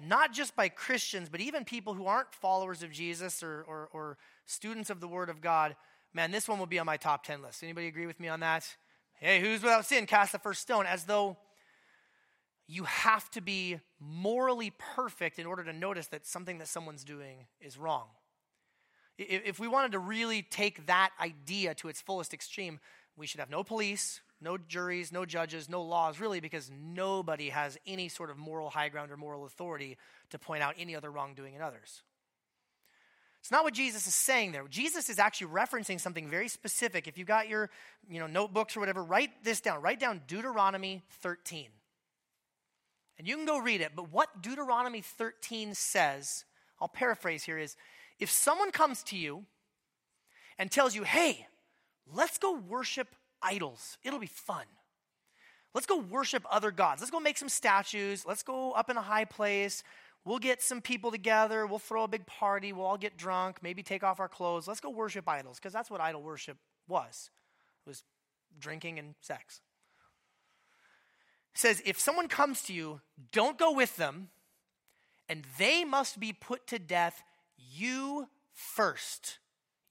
[0.00, 4.18] not just by Christians, but even people who aren't followers of Jesus or, or, or,
[4.46, 5.76] students of the Word of God,
[6.12, 7.62] man, this one will be on my top 10 list.
[7.62, 8.66] Anybody agree with me on that?
[9.14, 10.06] Hey, who's without sin?
[10.06, 10.86] Cast the first stone.
[10.86, 11.36] As though
[12.66, 17.46] you have to be morally perfect in order to notice that something that someone's doing
[17.60, 18.06] is wrong.
[19.22, 22.80] If we wanted to really take that idea to its fullest extreme,
[23.16, 27.76] we should have no police, no juries, no judges, no laws, really, because nobody has
[27.86, 29.98] any sort of moral high ground or moral authority
[30.30, 32.02] to point out any other wrongdoing in others.
[33.40, 34.66] It's not what Jesus is saying there.
[34.68, 37.06] Jesus is actually referencing something very specific.
[37.06, 37.68] If you've got your,
[38.08, 39.82] you know, notebooks or whatever, write this down.
[39.82, 41.66] Write down Deuteronomy 13.
[43.18, 46.46] And you can go read it, but what Deuteronomy 13 says,
[46.80, 47.76] I'll paraphrase here is
[48.20, 49.46] if someone comes to you
[50.58, 51.48] and tells you, "Hey,
[52.06, 53.98] let's go worship idols.
[54.04, 54.66] It'll be fun.
[55.72, 57.00] Let's go worship other gods.
[57.00, 58.26] Let's go make some statues.
[58.26, 59.82] Let's go up in a high place.
[60.24, 61.66] We'll get some people together.
[61.66, 62.72] We'll throw a big party.
[62.72, 64.68] We'll all get drunk, maybe take off our clothes.
[64.68, 67.30] Let's go worship idols because that's what idol worship was.
[67.86, 68.04] It was
[68.58, 69.60] drinking and sex.
[71.54, 73.00] It says if someone comes to you,
[73.32, 74.30] don't go with them,
[75.28, 77.22] and they must be put to death
[77.72, 79.38] you first.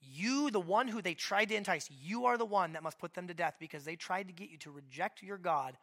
[0.00, 3.14] You, the one who they tried to entice, you are the one that must put
[3.14, 5.76] them to death because they tried to get you to reject your God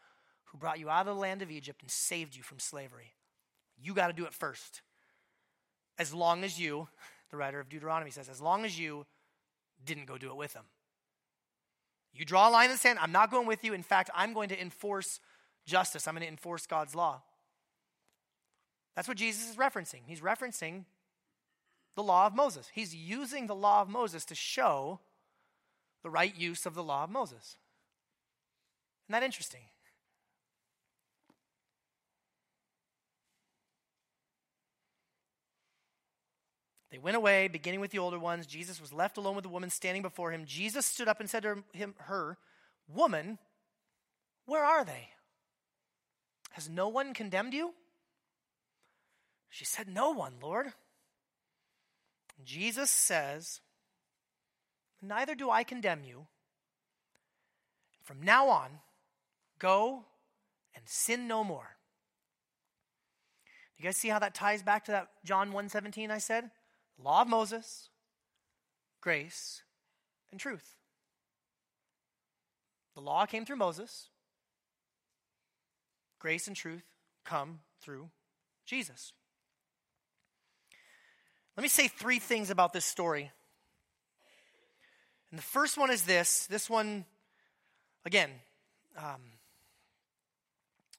[0.45, 3.13] who brought you out of the land of Egypt and saved you from slavery.
[3.79, 4.81] You got to do it first.
[5.99, 6.87] As long as you,
[7.29, 9.05] the writer of Deuteronomy says, as long as you
[9.85, 10.65] didn't go do it with them.
[12.13, 12.97] You draw a line in the sand.
[12.99, 13.73] I'm not going with you.
[13.73, 15.19] In fact, I'm going to enforce
[15.65, 16.07] justice.
[16.07, 17.21] I'm going to enforce God's law.
[18.95, 20.01] That's what Jesus is referencing.
[20.07, 20.85] He's referencing
[21.97, 22.69] the law of Moses.
[22.73, 24.99] He's using the law of Moses to show
[26.03, 27.57] the right use of the law of Moses.
[29.07, 29.61] Isn't that interesting?
[36.91, 38.45] They went away, beginning with the older ones.
[38.45, 40.45] Jesus was left alone with the woman standing before him.
[40.45, 42.37] Jesus stood up and said to him, her,
[42.87, 43.39] Woman,
[44.45, 45.09] where are they?
[46.51, 47.73] Has no one condemned you?
[49.49, 50.73] She said, No one, Lord.
[52.47, 53.59] Jesus says,
[55.01, 56.27] Neither do I condemn you.
[58.03, 58.69] From now on,
[59.59, 60.05] go
[60.73, 61.75] and sin no more.
[63.77, 66.49] You guys see how that ties back to that John 1:17 I said?
[66.97, 67.89] Law of Moses,
[69.01, 69.61] grace,
[70.31, 70.77] and truth.
[72.95, 74.09] The law came through Moses.
[76.17, 76.85] Grace and truth
[77.25, 78.09] come through
[78.65, 79.11] Jesus.
[81.57, 83.31] Let me say three things about this story.
[85.31, 87.03] And the first one is this this one,
[88.05, 88.29] again,
[88.95, 89.21] um,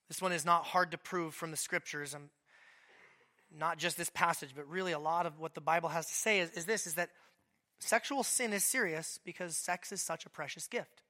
[0.08, 2.14] this one is not hard to prove from the scriptures.
[2.14, 2.30] I'm,
[3.56, 6.40] not just this passage, but really a lot of what the Bible has to say
[6.40, 7.10] is, is this is that
[7.78, 11.02] sexual sin is serious because sex is such a precious gift.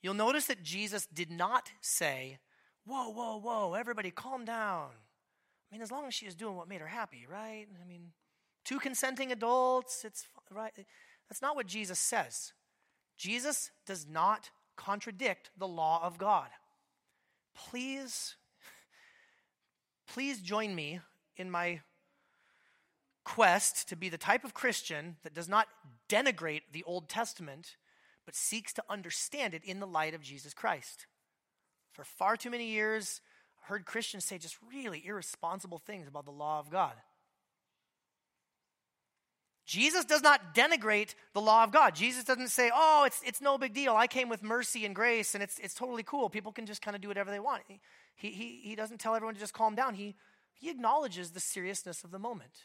[0.00, 2.38] You'll notice that Jesus did not say,
[2.84, 4.90] Whoa, whoa, whoa, everybody calm down.
[5.70, 7.66] I mean, as long as she is doing what made her happy, right?
[7.82, 8.12] I mean,
[8.64, 10.72] two consenting adults, it's right.
[11.28, 12.52] That's not what Jesus says.
[13.16, 16.48] Jesus does not contradict the law of God.
[17.54, 18.36] Please
[20.06, 21.00] please join me
[21.36, 21.80] in my
[23.24, 25.68] quest to be the type of Christian that does not
[26.08, 27.76] denigrate the Old Testament,
[28.24, 31.06] but seeks to understand it in the light of Jesus Christ.
[31.92, 33.20] For far too many years,
[33.68, 36.94] heard Christians say just really irresponsible things about the law of God.
[39.66, 41.94] Jesus does not denigrate the law of God.
[41.94, 43.94] Jesus doesn't say, oh, it's, it's no big deal.
[43.94, 46.30] I came with mercy and grace and it's, it's totally cool.
[46.30, 47.62] People can just kind of do whatever they want.
[48.16, 50.14] He, he, he doesn't tell everyone to just calm down, he,
[50.54, 52.64] he acknowledges the seriousness of the moment.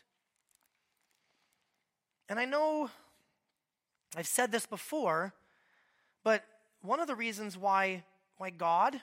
[2.30, 2.89] And I know
[4.16, 5.34] I've said this before,
[6.24, 6.46] but
[6.82, 8.06] one of the reasons why,
[8.38, 9.02] why God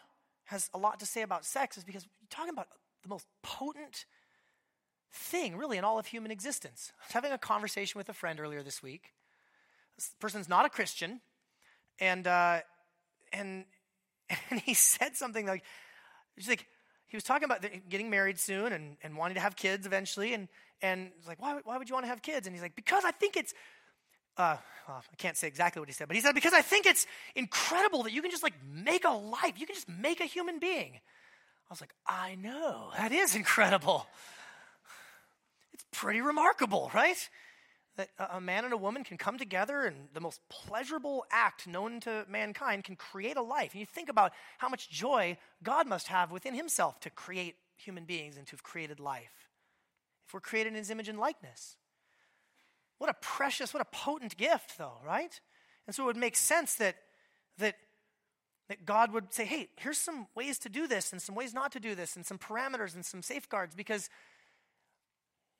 [0.51, 2.67] has a lot to say about sex is because you're talking about
[3.03, 4.05] the most potent
[5.13, 6.93] thing, really, in all of human existence.
[7.01, 9.13] I was having a conversation with a friend earlier this week.
[9.97, 11.21] This person's not a Christian,
[11.99, 12.61] and uh,
[13.33, 13.65] and
[14.51, 15.63] and he said something like,
[16.37, 16.67] He's like,
[17.07, 20.33] he was talking about getting married soon and, and wanting to have kids eventually.
[20.33, 20.49] And,
[20.81, 22.47] and like, why, why would you want to have kids?
[22.47, 23.53] And he's like, because I think it's,
[24.37, 24.57] uh,
[24.89, 27.07] well, I can't say exactly what he said, but he said, because I think it's
[27.35, 29.59] incredible that you can just like make a life.
[29.59, 30.95] You can just make a human being.
[30.95, 32.91] I was like, I know.
[32.97, 34.07] That is incredible.
[35.73, 37.29] It's pretty remarkable, right?
[37.97, 42.01] that a man and a woman can come together and the most pleasurable act known
[42.01, 43.73] to mankind can create a life.
[43.73, 48.05] And you think about how much joy God must have within himself to create human
[48.05, 49.49] beings and to have created life.
[50.27, 51.77] If we're created in his image and likeness.
[53.01, 55.41] What a precious, what a potent gift, though, right?
[55.87, 56.97] And so it would make sense that,
[57.57, 57.77] that,
[58.69, 61.73] that God would say, hey, here's some ways to do this and some ways not
[61.73, 64.11] to do this and some parameters and some safeguards because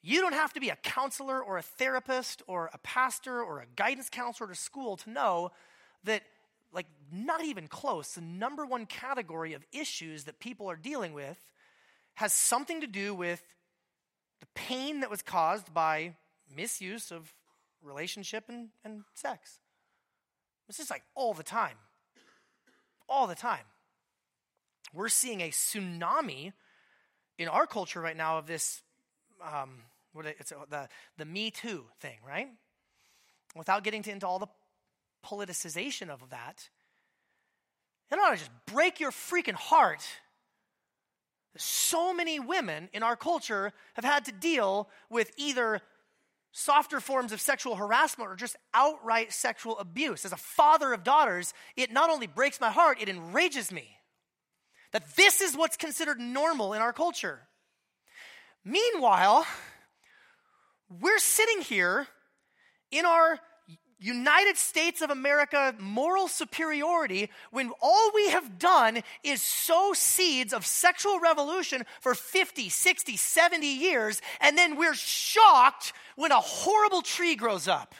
[0.03, 3.67] you don't have to be a counselor or a therapist or a pastor or a
[3.75, 5.51] guidance counselor at a school to know
[6.05, 6.23] that,
[6.75, 11.39] like, not even close, the number one category of issues that people are dealing with
[12.17, 13.43] has something to do with
[14.41, 16.13] the pain that was caused by
[16.55, 17.35] misuse of
[17.83, 19.59] relationship and, and sex.
[20.69, 21.77] It's just like all the time.
[23.09, 23.65] All the time.
[24.93, 26.53] We're seeing a tsunami
[27.39, 28.83] in our culture right now of this
[29.43, 29.83] um,
[30.13, 32.49] what it's the, the Me Too thing, right?
[33.57, 34.47] Without getting into all the
[35.25, 36.69] politicization of that,
[38.11, 40.03] it ought to just break your freaking heart.
[41.57, 45.81] So many women in our culture have had to deal with either
[46.53, 50.25] softer forms of sexual harassment or just outright sexual abuse.
[50.25, 53.97] As a father of daughters, it not only breaks my heart, it enrages me
[54.93, 57.41] that this is what's considered normal in our culture.
[58.65, 59.47] Meanwhile,
[61.01, 62.09] we're sitting here
[62.91, 63.39] in our
[64.01, 70.65] United States of America moral superiority when all we have done is sow seeds of
[70.65, 77.35] sexual revolution for 50, 60, 70 years, and then we're shocked when a horrible tree
[77.35, 77.95] grows up.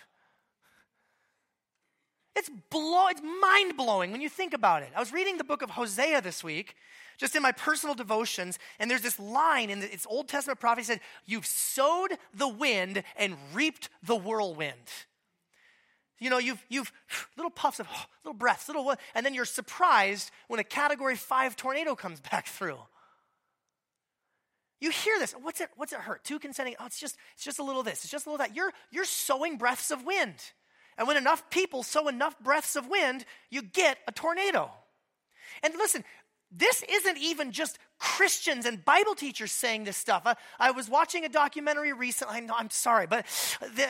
[2.37, 4.91] It's, blow, it's mind blowing when you think about it.
[4.95, 6.77] I was reading the book of Hosea this week,
[7.17, 10.93] just in my personal devotions, and there's this line in the, it's Old Testament prophecy
[10.93, 14.77] said, You've sowed the wind and reaped the whirlwind.
[16.19, 16.93] You know, you've, you've
[17.39, 17.89] little puffs of
[18.25, 22.81] little breaths, little, and then you're surprised when a category five tornado comes back through.
[24.81, 25.33] You hear this.
[25.33, 26.25] What's it, what's it hurt?
[26.25, 26.75] Two consenting.
[26.81, 28.03] Oh, it's just, it's just a little this.
[28.03, 28.57] It's just a little that.
[28.57, 30.35] You're, you're sowing breaths of wind.
[30.97, 34.71] And when enough people sow enough breaths of wind, you get a tornado.
[35.63, 36.05] And listen,
[36.51, 40.23] this isn't even just Christians and Bible teachers saying this stuff.
[40.25, 42.37] I, I was watching a documentary recently.
[42.37, 43.27] I know, I'm sorry, but
[43.61, 43.87] the,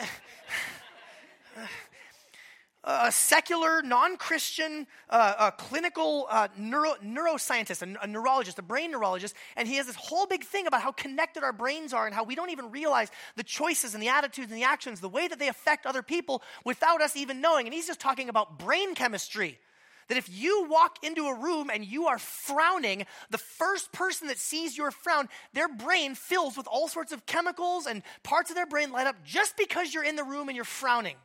[2.83, 9.35] a secular, non Christian, uh, clinical uh, neuro, neuroscientist, a, a, neurologist, a brain neurologist,
[9.55, 12.23] and he has this whole big thing about how connected our brains are and how
[12.23, 15.37] we don't even realize the choices and the attitudes and the actions, the way that
[15.37, 17.67] they affect other people without us even knowing.
[17.67, 19.59] And he's just talking about brain chemistry.
[20.07, 24.39] That if you walk into a room and you are frowning, the first person that
[24.39, 28.65] sees your frown, their brain fills with all sorts of chemicals and parts of their
[28.65, 31.15] brain light up just because you're in the room and you're frowning.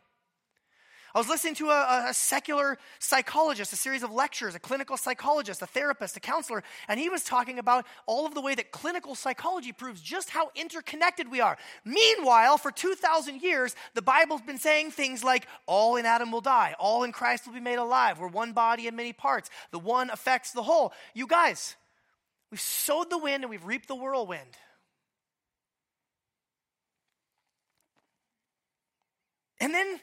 [1.17, 5.63] I was listening to a, a, secular psychologist, a series of lectures, a clinical psychologist,
[5.63, 9.15] a therapist, a counselor, and he was talking about all of the way that clinical
[9.15, 11.57] psychology proves just how interconnected we are.
[11.87, 16.75] Meanwhile, for 2,000 years, the Bible's been saying things like, all in Adam will die,
[16.79, 20.11] all in Christ will be made alive, we're one body in many parts, the one
[20.11, 20.93] affects the whole.
[21.15, 21.77] You guys,
[22.51, 24.59] we've sowed the wind and we've reaped the whirlwind.
[29.59, 29.99] And then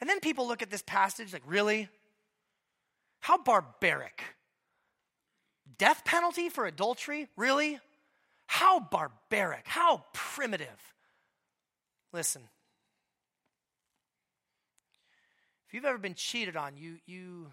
[0.00, 1.88] and then people look at this passage like, really?
[3.20, 4.22] How barbaric.
[5.78, 7.28] Death penalty for adultery?
[7.36, 7.78] Really?
[8.46, 9.66] How barbaric.
[9.66, 10.94] How primitive.
[12.12, 12.42] Listen.
[15.68, 17.52] If you've ever been cheated on, you, you,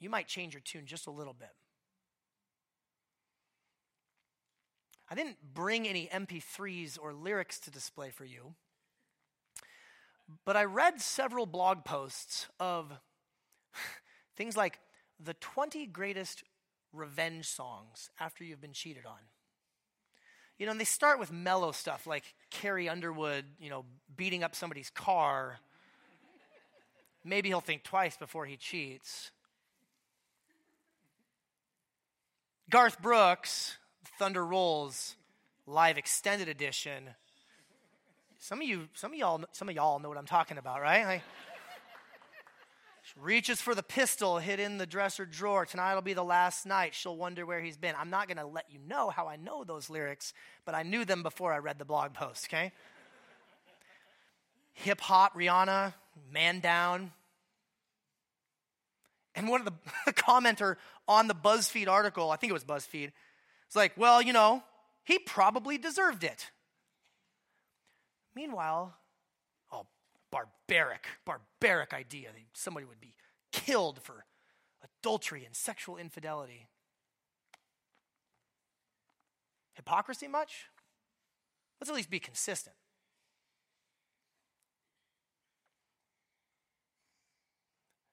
[0.00, 1.48] you might change your tune just a little bit.
[5.08, 8.54] I didn't bring any MP3s or lyrics to display for you.
[10.44, 12.92] But I read several blog posts of
[14.36, 14.78] things like
[15.22, 16.42] the 20 greatest
[16.92, 19.18] revenge songs after you've been cheated on.
[20.58, 23.84] You know, and they start with mellow stuff like Carrie Underwood, you know,
[24.16, 25.58] beating up somebody's car.
[27.24, 29.30] Maybe he'll think twice before he cheats.
[32.70, 33.76] Garth Brooks,
[34.18, 35.14] Thunder Rolls,
[35.66, 37.10] live extended edition
[38.46, 41.04] some of you, some of y'all, some of y'all know what I'm talking about, right?
[41.04, 41.22] Like,
[43.20, 45.66] reaches for the pistol hid in the dresser drawer.
[45.66, 46.94] Tonight'll be the last night.
[46.94, 47.96] She'll wonder where he's been.
[47.98, 50.32] I'm not going to let you know how I know those lyrics,
[50.64, 52.70] but I knew them before I read the blog post, okay?
[54.74, 55.94] Hip hop, Rihanna,
[56.30, 57.10] Man Down.
[59.34, 59.72] And one of the,
[60.06, 60.76] the commenter
[61.08, 63.10] on the BuzzFeed article, I think it was BuzzFeed,
[63.68, 64.62] was like, well, you know,
[65.02, 66.50] he probably deserved it.
[68.36, 68.94] Meanwhile,
[69.72, 69.86] oh,
[70.30, 73.14] barbaric, barbaric idea that somebody would be
[73.50, 74.26] killed for
[74.84, 76.68] adultery and sexual infidelity.
[79.72, 80.66] Hypocrisy much?
[81.80, 82.76] Let's at least be consistent.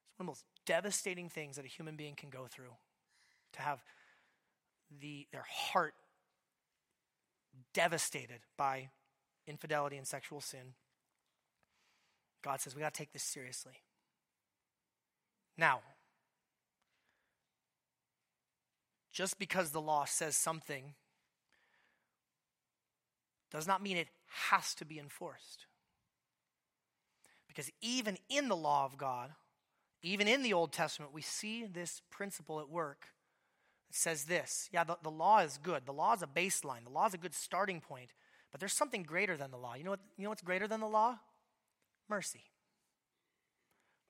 [0.08, 2.76] It's one of the most devastating things that a human being can go through
[3.54, 3.84] to have
[5.02, 5.96] the, their heart
[7.74, 8.90] devastated by
[9.48, 10.74] infidelity and sexual sin.
[12.44, 13.82] God says we got to take this seriously.
[15.58, 15.82] Now,
[19.12, 20.96] just because the law says something
[23.52, 24.08] does not mean it
[24.50, 25.68] has to be enforced.
[27.48, 29.30] Because even in the law of God,
[30.02, 33.10] even in the Old Testament, we see this principle at work.
[33.90, 35.86] It says this yeah, the, the law is good.
[35.86, 38.10] The law is a baseline, the law is a good starting point.
[38.54, 39.74] But there's something greater than the law.
[39.74, 41.18] You know, what, you know what's greater than the law?
[42.08, 42.44] Mercy.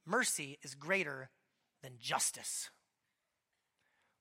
[0.06, 1.30] Mercy is greater
[1.82, 2.70] than justice.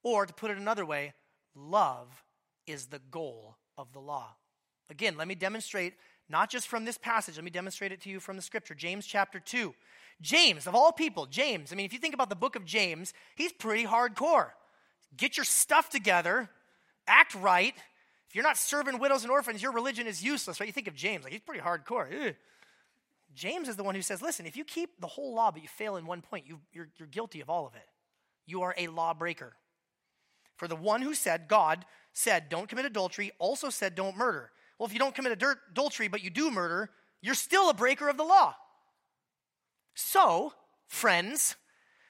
[0.04, 1.12] Or to put it another way,
[1.56, 2.22] love
[2.68, 4.36] is the goal of the law.
[4.88, 5.94] Again, let me demonstrate,
[6.28, 8.74] not just from this passage, let me demonstrate it to you from the scripture.
[8.74, 9.74] James chapter 2.
[10.20, 13.12] James, of all people, James, I mean, if you think about the book of James,
[13.34, 14.50] he's pretty hardcore.
[15.16, 16.48] Get your stuff together,
[17.08, 17.74] act right,
[18.32, 20.66] if you're not serving widows and orphans, your religion is useless, right?
[20.66, 22.34] You think of James, like he's pretty hardcore.
[23.34, 25.68] James is the one who says, listen, if you keep the whole law but you
[25.68, 27.86] fail in one point, you, you're, you're guilty of all of it.
[28.46, 29.52] You are a lawbreaker.
[30.56, 34.50] For the one who said, God said, don't commit adultery, also said, don't murder.
[34.78, 35.38] Well, if you don't commit
[35.70, 36.88] adultery but you do murder,
[37.20, 38.54] you're still a breaker of the law.
[39.94, 40.54] So,
[40.86, 41.56] friends,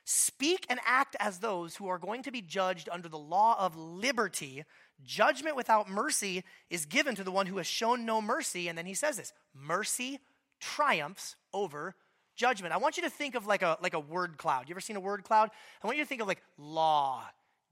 [0.05, 3.77] Speak and act as those who are going to be judged under the law of
[3.77, 4.64] liberty.
[5.05, 8.68] Judgment without mercy is given to the one who has shown no mercy.
[8.68, 10.20] And then he says this mercy
[10.61, 11.94] triumphs over
[12.36, 12.72] judgment.
[12.72, 14.68] I want you to think of like a, like a word cloud.
[14.68, 15.50] You ever seen a word cloud?
[15.82, 17.22] I want you to think of like law,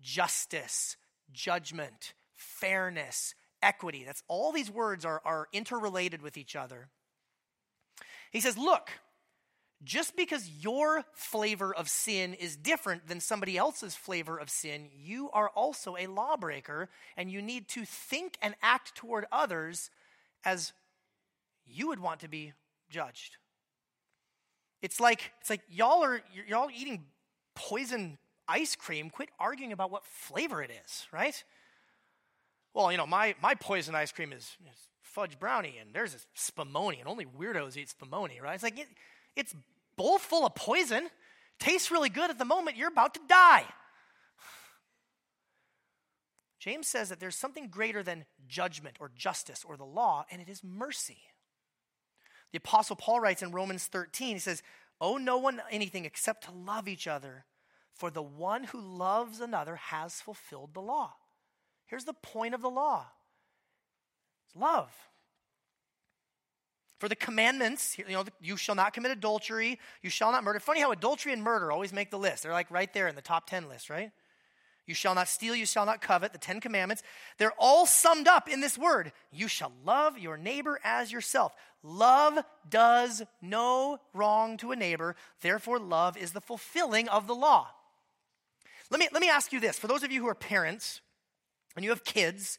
[0.01, 0.97] justice,
[1.33, 4.05] judgment, fairness, equity.
[4.05, 6.89] That's all these words are, are interrelated with each other.
[8.31, 8.91] He says, Look,
[9.83, 15.31] just because your flavor of sin is different than somebody else's flavor of sin, you
[15.31, 19.91] are also a lawbreaker, and you need to think and act toward others
[20.45, 20.73] as
[21.67, 22.53] you would want to be
[22.91, 23.37] judged.
[24.83, 27.05] It's like it's like y'all are y'all eating
[27.55, 28.19] poison
[28.49, 29.11] ice cream.
[29.11, 31.43] Quit arguing about what flavor it is, right?
[32.75, 36.19] Well, you know, my, my poison ice cream is, is fudge brownie, and there's a
[36.39, 38.55] spumoni, and only weirdos eat spumoni, right?
[38.55, 38.89] It's like it,
[39.37, 39.55] it's
[39.97, 41.09] bowl full of poison.
[41.59, 43.65] Tastes really good at the moment, you're about to die.
[46.59, 50.49] James says that there's something greater than judgment or justice or the law, and it
[50.49, 51.23] is mercy.
[52.53, 54.63] The Apostle Paul writes in Romans 13, he says,
[55.01, 57.47] Owe no one anything except to love each other,
[57.95, 61.15] for the one who loves another has fulfilled the law.
[61.87, 63.07] Here's the point of the law
[64.47, 64.93] it's love.
[67.01, 70.61] For the commandments, you know, you shall not commit adultery, you shall not murder.
[70.61, 72.43] Funny how adultery and murder always make the list.
[72.43, 74.13] They're like right there in the top 10 list, right?
[74.87, 77.03] You shall not steal, you shall not covet, the Ten Commandments.
[77.39, 81.55] They're all summed up in this word you shall love your neighbor as yourself.
[81.83, 82.39] Love
[82.69, 87.69] does no wrong to a neighbor, therefore, love is the fulfilling of the law.
[88.91, 91.01] Let me, let me ask you this for those of you who are parents
[91.77, 92.59] and you have kids,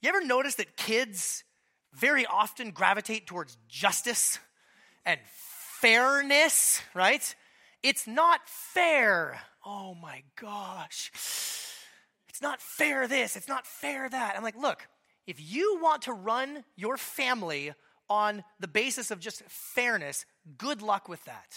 [0.00, 1.42] you ever notice that kids
[1.94, 4.38] very often gravitate towards justice
[5.04, 5.20] and
[5.80, 7.34] fairness, right?
[7.82, 9.40] It's not fair.
[9.64, 11.10] Oh my gosh.
[12.28, 14.34] It's not fair this, it's not fair that.
[14.36, 14.88] I'm like, look,
[15.26, 17.72] if you want to run your family
[18.10, 20.26] on the basis of just fairness,
[20.58, 21.56] good luck with that.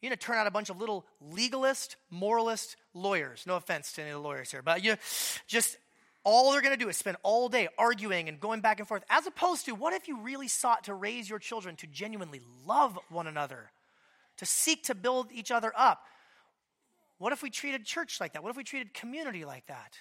[0.00, 3.44] You're going to turn out a bunch of little legalist, moralist lawyers.
[3.46, 4.96] No offense to any of the lawyers here, but you
[5.46, 5.76] just
[6.24, 9.02] all they're going to do is spend all day arguing and going back and forth,
[9.10, 12.98] as opposed to what if you really sought to raise your children to genuinely love
[13.08, 13.72] one another,
[14.36, 16.02] to seek to build each other up?
[17.18, 18.42] What if we treated church like that?
[18.42, 19.96] What if we treated community like that?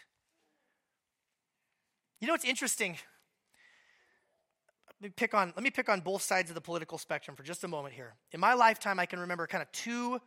[2.19, 2.97] You know what's interesting?
[5.01, 7.41] Let me pick on, let me pick on both sides of the political spectrum for
[7.41, 8.13] just a moment here.
[8.31, 10.21] In my lifetime, I can remember kind of two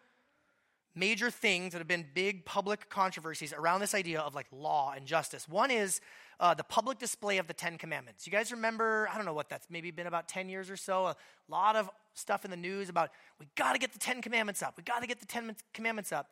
[0.94, 5.06] major things that have been big public controversies around this idea of like law and
[5.06, 5.48] justice.
[5.48, 6.00] One is
[6.40, 8.26] uh, the public display of the Ten Commandments.
[8.26, 11.06] You guys remember, I don't know what that's maybe been about 10 years or so,
[11.06, 11.16] a
[11.48, 14.76] lot of stuff in the news about we got to get the Ten Commandments up.
[14.76, 16.28] We got to get the Ten Commandments up.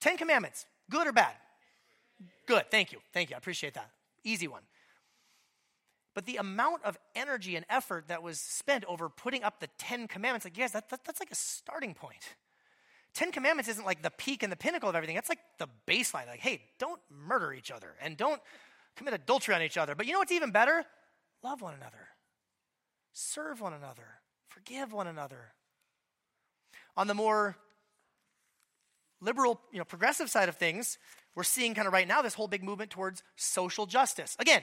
[0.00, 1.32] Ten Commandments, good or bad?
[2.46, 2.98] Good, thank you.
[3.12, 3.36] Thank you.
[3.36, 3.90] I appreciate that.
[4.24, 4.62] Easy one.
[6.14, 10.08] But the amount of energy and effort that was spent over putting up the Ten
[10.08, 12.36] Commandments, like, yes, that, that, that's like a starting point.
[13.16, 15.14] Ten Commandments isn't like the peak and the pinnacle of everything.
[15.14, 16.26] That's like the baseline.
[16.26, 18.42] Like, hey, don't murder each other and don't
[18.94, 19.94] commit adultery on each other.
[19.94, 20.84] But you know what's even better?
[21.42, 22.08] Love one another,
[23.14, 25.54] serve one another, forgive one another.
[26.94, 27.56] On the more
[29.22, 30.98] liberal, you know, progressive side of things,
[31.34, 34.36] we're seeing kind of right now this whole big movement towards social justice.
[34.38, 34.60] Again,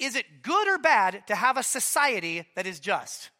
[0.00, 3.30] is it good or bad to have a society that is just?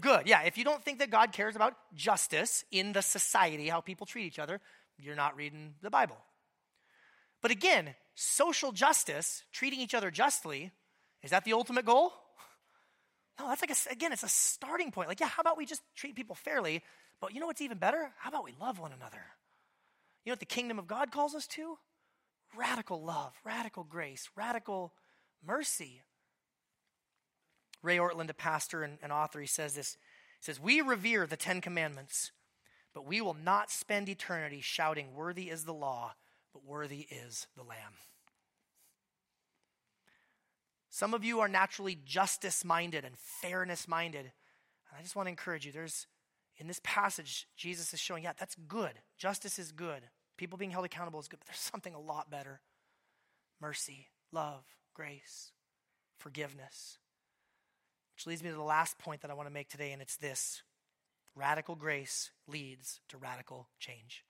[0.00, 0.26] Good.
[0.26, 4.06] Yeah, if you don't think that God cares about justice in the society, how people
[4.06, 4.60] treat each other,
[4.98, 6.18] you're not reading the Bible.
[7.42, 10.72] But again, social justice, treating each other justly,
[11.22, 12.12] is that the ultimate goal?
[13.38, 15.08] No, that's like, a, again, it's a starting point.
[15.08, 16.82] Like, yeah, how about we just treat people fairly?
[17.20, 18.10] But you know what's even better?
[18.18, 19.22] How about we love one another?
[20.24, 21.78] You know what the kingdom of God calls us to?
[22.56, 24.94] Radical love, radical grace, radical
[25.44, 26.02] mercy.
[27.86, 29.96] Ray Ortlund, a pastor and, and author, he says this.
[30.40, 32.32] He says, We revere the Ten Commandments,
[32.92, 36.14] but we will not spend eternity shouting, Worthy is the law,
[36.52, 37.94] but worthy is the Lamb.
[40.90, 44.24] Some of you are naturally justice minded and fairness minded.
[44.24, 46.06] And I just want to encourage you there's,
[46.56, 48.92] in this passage, Jesus is showing, yeah, that's good.
[49.18, 50.02] Justice is good.
[50.38, 52.62] People being held accountable is good, but there's something a lot better
[53.60, 54.64] mercy, love,
[54.94, 55.52] grace,
[56.18, 56.98] forgiveness.
[58.16, 60.16] Which leads me to the last point that I want to make today, and it's
[60.16, 60.62] this
[61.34, 64.24] radical grace leads to radical change.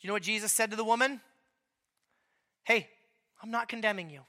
[0.00, 1.20] Do you know what Jesus said to the woman?
[2.64, 2.88] Hey,
[3.42, 4.20] I'm not condemning you.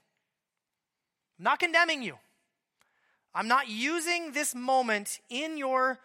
[1.38, 2.16] I'm not condemning you.
[3.34, 5.98] I'm not using this moment in your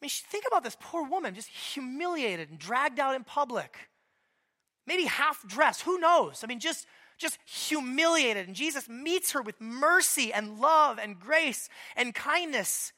[0.00, 3.76] I mean, think about this poor woman just humiliated and dragged out in public.
[4.86, 6.40] Maybe half dressed, who knows?
[6.42, 6.86] I mean, just,
[7.20, 8.46] just humiliated.
[8.46, 12.92] And Jesus meets her with mercy and love and grace and kindness.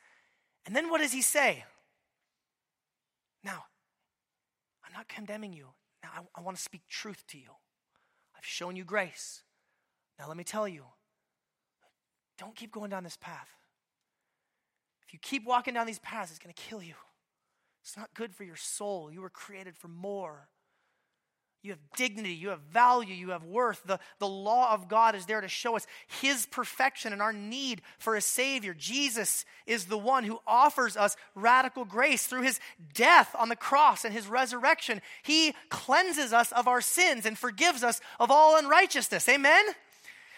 [0.65, 1.65] And then what does he say?
[3.45, 3.65] Now,
[4.87, 5.67] I'm not condemning you.
[6.03, 7.51] Now, I, I want to speak truth to you.
[8.37, 9.43] I've shown you grace.
[10.19, 10.85] Now, let me tell you
[12.39, 13.49] don't keep going down this path.
[15.07, 16.95] If you keep walking down these paths, it's going to kill you.
[17.83, 19.11] It's not good for your soul.
[19.13, 20.49] You were created for more.
[21.63, 23.83] You have dignity, you have value, you have worth.
[23.85, 25.87] The, the law of God is there to show us
[26.21, 28.75] His perfection and our need for a Savior.
[28.75, 32.59] Jesus is the one who offers us radical grace through His
[32.95, 35.01] death on the cross and His resurrection.
[35.23, 39.29] He cleanses us of our sins and forgives us of all unrighteousness.
[39.29, 39.65] Amen?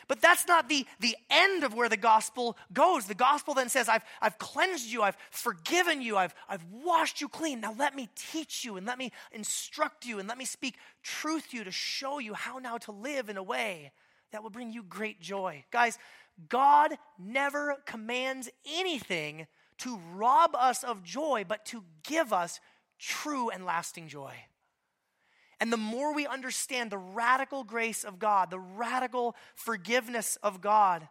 [0.09, 3.07] But that's not the, the end of where the gospel goes.
[3.07, 7.29] The gospel then says, I've, I've cleansed you, I've forgiven you, I've, I've washed you
[7.29, 7.61] clean.
[7.61, 11.51] Now let me teach you and let me instruct you and let me speak truth
[11.51, 13.93] to you to show you how now to live in a way
[14.33, 15.65] that will bring you great joy.
[15.71, 15.99] Guys,
[16.49, 19.47] God never commands anything
[19.79, 22.61] to rob us of joy, but to give us
[22.99, 24.33] true and lasting joy.
[25.61, 31.09] And the more we understand the radical grace of God, the radical forgiveness of God,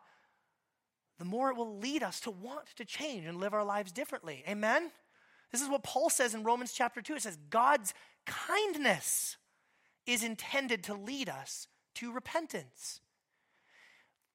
[1.20, 4.44] the more it will lead us to want to change and live our lives differently.
[4.48, 4.92] Amen?
[5.52, 7.16] This is what Paul says in Romans chapter 2.
[7.16, 7.94] It says, God's
[8.26, 9.38] kindness
[10.06, 13.00] is intended to lead us to repentance.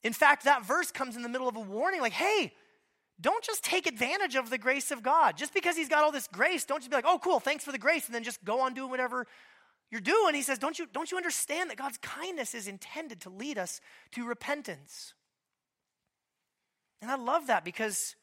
[0.02, 2.52] In fact, that verse comes in the middle of a warning like, hey,
[3.20, 5.36] don't just take advantage of the grace of God.
[5.36, 7.72] Just because He's got all this grace, don't just be like, oh, cool, thanks for
[7.72, 9.26] the grace, and then just go on doing whatever
[9.91, 10.34] you're doing.
[10.34, 13.80] He says, don't you, don't you understand that God's kindness is intended to lead us
[14.12, 15.14] to repentance?
[17.01, 18.16] And I love that because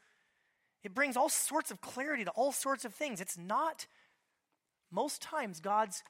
[0.84, 3.20] it brings all sorts of clarity to all sorts of things.
[3.20, 3.88] It's not,
[4.92, 6.04] most times, God's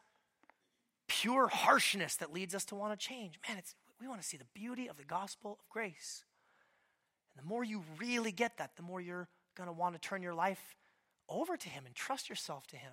[1.08, 3.39] pure harshness that leads us to want to change.
[3.47, 6.26] Man, it's, we want to see the beauty of the gospel of grace.
[7.36, 10.22] And the more you really get that, the more you're going to want to turn
[10.22, 10.76] your life
[11.30, 12.91] over to Him and trust yourself to Him.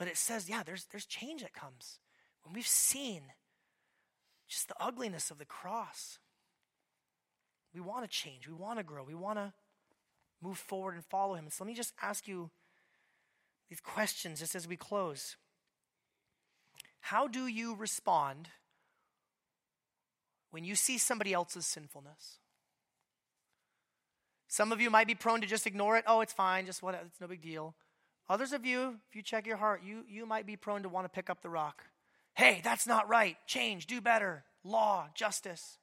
[0.00, 1.98] But it says, yeah, there's, there's change that comes
[2.42, 3.20] when we've seen
[4.48, 6.18] just the ugliness of the cross.
[7.74, 8.48] We want to change.
[8.48, 9.04] We want to grow.
[9.04, 9.52] We want to
[10.42, 11.48] move forward and follow him.
[11.50, 12.48] So let me just ask you
[13.68, 15.36] these questions just as we close.
[17.00, 18.48] How do you respond
[20.50, 22.38] when you see somebody else's sinfulness?
[24.48, 26.04] Some of you might be prone to just ignore it.
[26.06, 27.74] Oh, it's fine, just what it's no big deal.
[28.30, 31.04] Others of you, if you check your heart, you, you might be prone to want
[31.04, 31.82] to pick up the rock.
[32.34, 33.36] Hey, that's not right.
[33.48, 34.44] Change, do better.
[34.62, 35.78] Law, justice.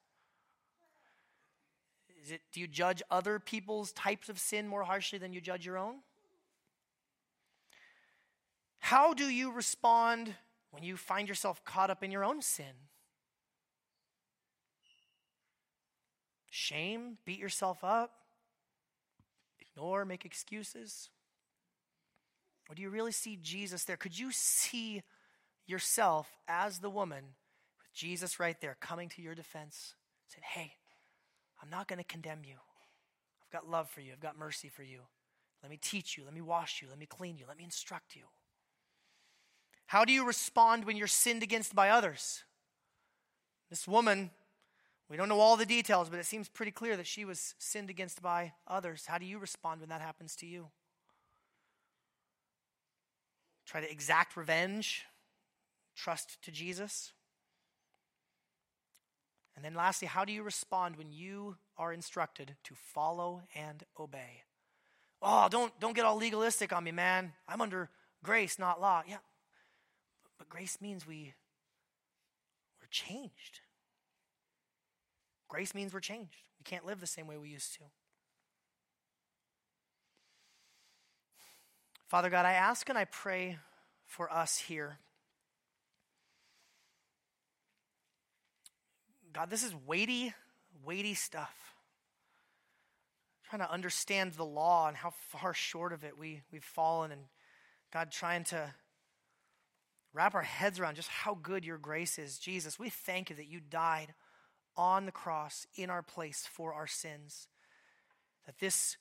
[2.23, 5.65] Is it, do you judge other people's types of sin more harshly than you judge
[5.65, 5.95] your own?
[8.79, 10.33] How do you respond
[10.71, 12.87] when you find yourself caught up in your own sin?
[16.49, 18.11] Shame, beat yourself up,
[19.59, 21.09] ignore, make excuses?
[22.69, 23.97] Or do you really see Jesus there?
[23.97, 25.03] Could you see
[25.65, 27.23] yourself as the woman
[27.79, 29.95] with Jesus right there coming to your defense,
[30.27, 30.73] saying, Hey,
[31.61, 32.55] I'm not going to condemn you.
[33.43, 35.01] I've got love for you, I've got mercy for you.
[35.63, 38.15] Let me teach you, let me wash you, let me clean you, let me instruct
[38.15, 38.23] you.
[39.87, 42.43] How do you respond when you're sinned against by others?
[43.69, 44.31] This woman,
[45.09, 47.89] we don't know all the details, but it seems pretty clear that she was sinned
[47.89, 49.05] against by others.
[49.07, 50.67] How do you respond when that happens to you?
[53.67, 55.03] Try to exact revenge,
[55.95, 57.11] trust to Jesus?
[59.55, 64.43] And then lastly, how do you respond when you are instructed to follow and obey?
[65.21, 67.33] Oh, don't, don't get all legalistic on me, man.
[67.47, 67.89] I'm under
[68.23, 69.01] grace, not law.
[69.07, 69.17] Yeah.
[70.37, 71.33] But grace means we,
[72.79, 73.61] we're changed.
[75.47, 76.43] Grace means we're changed.
[76.59, 77.85] We can't live the same way we used to.
[82.07, 83.57] Father God, I ask and I pray
[84.05, 84.97] for us here.
[89.33, 90.33] God, this is weighty,
[90.85, 91.75] weighty stuff.
[93.49, 97.21] trying to understand the law and how far short of it we, we've fallen, and
[97.91, 98.73] God, trying to
[100.13, 102.39] wrap our heads around just how good your grace is.
[102.39, 104.13] Jesus, we thank you that you died
[104.75, 107.47] on the cross in our place for our sins.
[108.45, 108.97] That this,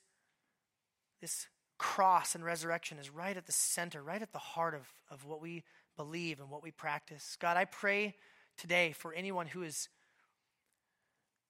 [1.21, 1.47] this
[1.77, 5.41] cross and resurrection is right at the center, right at the heart of, of what
[5.41, 5.63] we
[5.95, 7.37] believe and what we practice.
[7.39, 8.15] God, I pray
[8.57, 9.89] today for anyone who is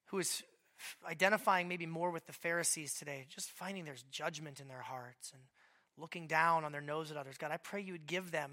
[0.07, 0.43] who is
[1.07, 5.41] identifying maybe more with the Pharisees today, just finding there's judgment in their hearts and
[5.97, 7.37] looking down on their nose at others.
[7.37, 8.51] God, I pray you would give them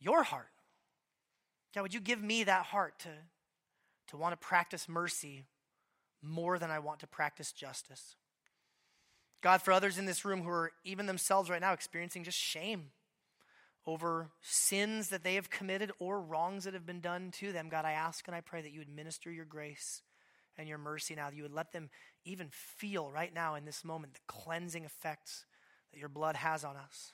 [0.00, 0.48] your heart.
[1.74, 3.10] God, would you give me that heart to,
[4.08, 5.44] to want to practice mercy
[6.22, 8.16] more than I want to practice justice?
[9.42, 12.90] God, for others in this room who are even themselves right now experiencing just shame
[13.84, 17.84] over sins that they have committed or wrongs that have been done to them, God,
[17.84, 20.02] I ask and I pray that you would minister your grace
[20.56, 21.90] and your mercy now, that you would let them
[22.24, 25.44] even feel right now in this moment the cleansing effects
[25.92, 27.12] that your blood has on us.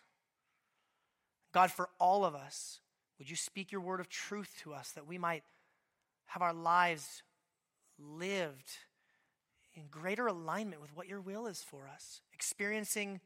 [1.52, 2.80] God, for all of us,
[3.18, 5.44] would you speak your word of truth to us that we might
[6.26, 7.22] have our lives
[7.98, 8.70] lived
[9.74, 13.20] in greater alignment with what your will is for us, experiencing,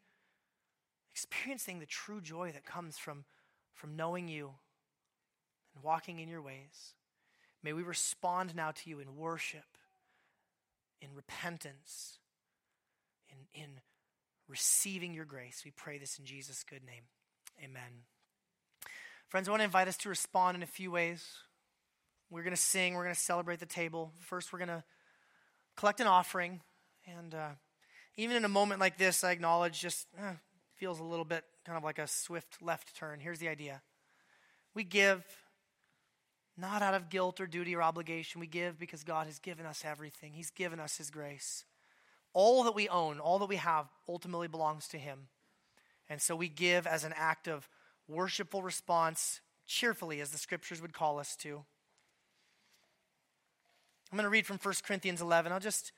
[1.12, 3.24] experiencing the true joy that comes from,
[3.74, 4.50] from knowing you
[5.74, 6.94] and walking in your ways.
[7.62, 9.64] May we respond now to you in worship
[11.02, 12.18] in repentance,
[13.28, 13.68] in, in
[14.48, 15.62] receiving your grace.
[15.64, 17.02] We pray this in Jesus' good name.
[17.62, 18.04] Amen.
[19.28, 21.26] Friends, I want to invite us to respond in a few ways.
[22.30, 24.12] We're going to sing, we're going to celebrate the table.
[24.20, 24.84] First, we're going to
[25.76, 26.60] collect an offering.
[27.06, 27.50] And uh,
[28.16, 30.32] even in a moment like this, I acknowledge just uh,
[30.76, 33.20] feels a little bit kind of like a swift left turn.
[33.20, 33.82] Here's the idea
[34.74, 35.24] we give
[36.56, 38.40] not out of guilt or duty or obligation.
[38.40, 41.64] We give because God has given us everything, He's given us His grace.
[42.34, 45.28] All that we own, all that we have, ultimately belongs to Him.
[46.08, 47.68] And so we give as an act of
[48.08, 51.64] worshipful response, cheerfully, as the scriptures would call us to.
[54.12, 55.52] I'm going to read from 1 Corinthians 11.
[55.52, 55.90] I'll just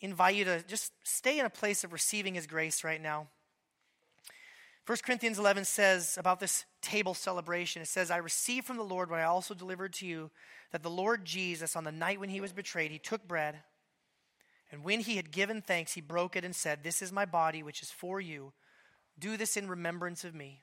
[0.00, 3.28] invite you to just stay in a place of receiving His grace right now.
[4.86, 9.10] 1 Corinthians 11 says about this table celebration, it says, I received from the Lord
[9.10, 10.30] what I also delivered to you,
[10.72, 13.56] that the Lord Jesus, on the night when he was betrayed, he took bread,
[14.72, 17.62] and when he had given thanks, he broke it and said, This is my body,
[17.62, 18.52] which is for you.
[19.18, 20.62] Do this in remembrance of me.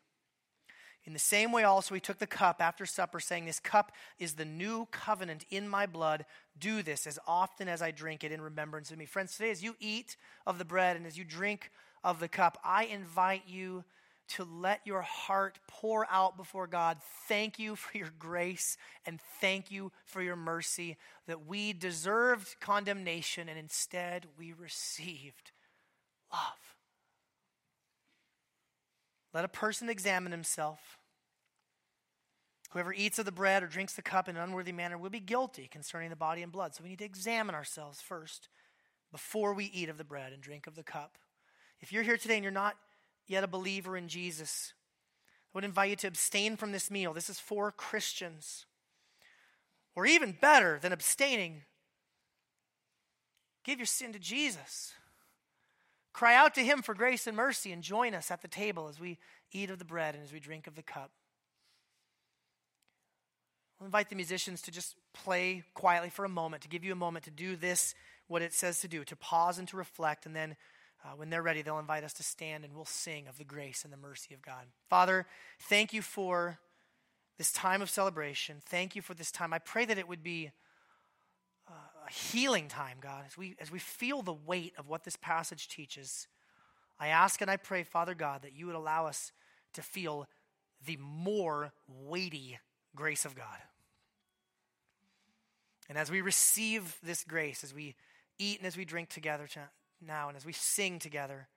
[1.06, 4.34] In the same way, also, he took the cup after supper, saying, This cup is
[4.34, 6.26] the new covenant in my blood.
[6.58, 9.06] Do this as often as I drink it in remembrance of me.
[9.06, 10.16] Friends, today, as you eat
[10.48, 11.72] of the bread and as you drink
[12.06, 13.84] of the cup, I invite you
[14.30, 16.98] to let your heart pour out before God.
[17.28, 20.98] Thank you for your grace and thank you for your mercy
[21.28, 25.52] that we deserved condemnation and instead we received
[26.32, 26.73] love.
[29.34, 30.98] Let a person examine himself.
[32.72, 35.20] Whoever eats of the bread or drinks the cup in an unworthy manner will be
[35.20, 36.74] guilty concerning the body and blood.
[36.74, 38.50] So we need to examine ourselves first
[39.12, 41.18] before we eat of the bread and drink of the cup.
[41.80, 42.76] If you're here today and you're not
[43.28, 44.74] yet a believer in Jesus,
[45.54, 47.14] I would invite you to abstain from this meal.
[47.14, 48.66] This is for Christians.
[49.96, 51.62] Or even better than abstaining,
[53.64, 54.94] give your sin to Jesus.
[56.14, 59.00] Cry out to Him for grace and mercy and join us at the table as
[59.00, 59.18] we
[59.52, 61.12] eat of the bread and as we drink of the cup.
[63.80, 66.96] I'll invite the musicians to just play quietly for a moment, to give you a
[66.96, 67.96] moment to do this,
[68.28, 70.56] what it says to do, to pause and to reflect, and then
[71.04, 73.84] uh, when they're ready, they'll invite us to stand and we'll sing of the grace
[73.84, 74.68] and the mercy of God.
[74.90, 75.26] Father,
[75.60, 76.60] thank you for
[77.38, 78.62] this time of celebration.
[78.66, 79.52] Thank you for this time.
[79.52, 80.52] I pray that it would be
[82.10, 86.28] healing time, God, as we, as we feel the weight of what this passage teaches.
[87.00, 89.32] I ask and I pray, Father God, that you would allow us
[89.74, 90.28] to feel
[90.86, 92.60] the more weighty
[92.96, 93.58] grace of God.
[95.90, 97.96] And as we receive this grace, as we
[98.40, 99.48] eat and as we drink together
[100.02, 101.48] now and as we sing together,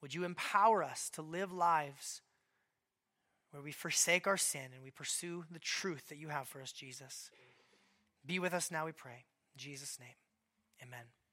[0.00, 2.20] would you empower us to live lives
[3.50, 6.72] where we forsake our sin and we pursue the truth that you have for us,
[6.72, 7.30] Jesus?
[8.26, 9.24] Be with us now, we pray.
[9.56, 10.16] Jesus' name,
[10.82, 11.23] amen.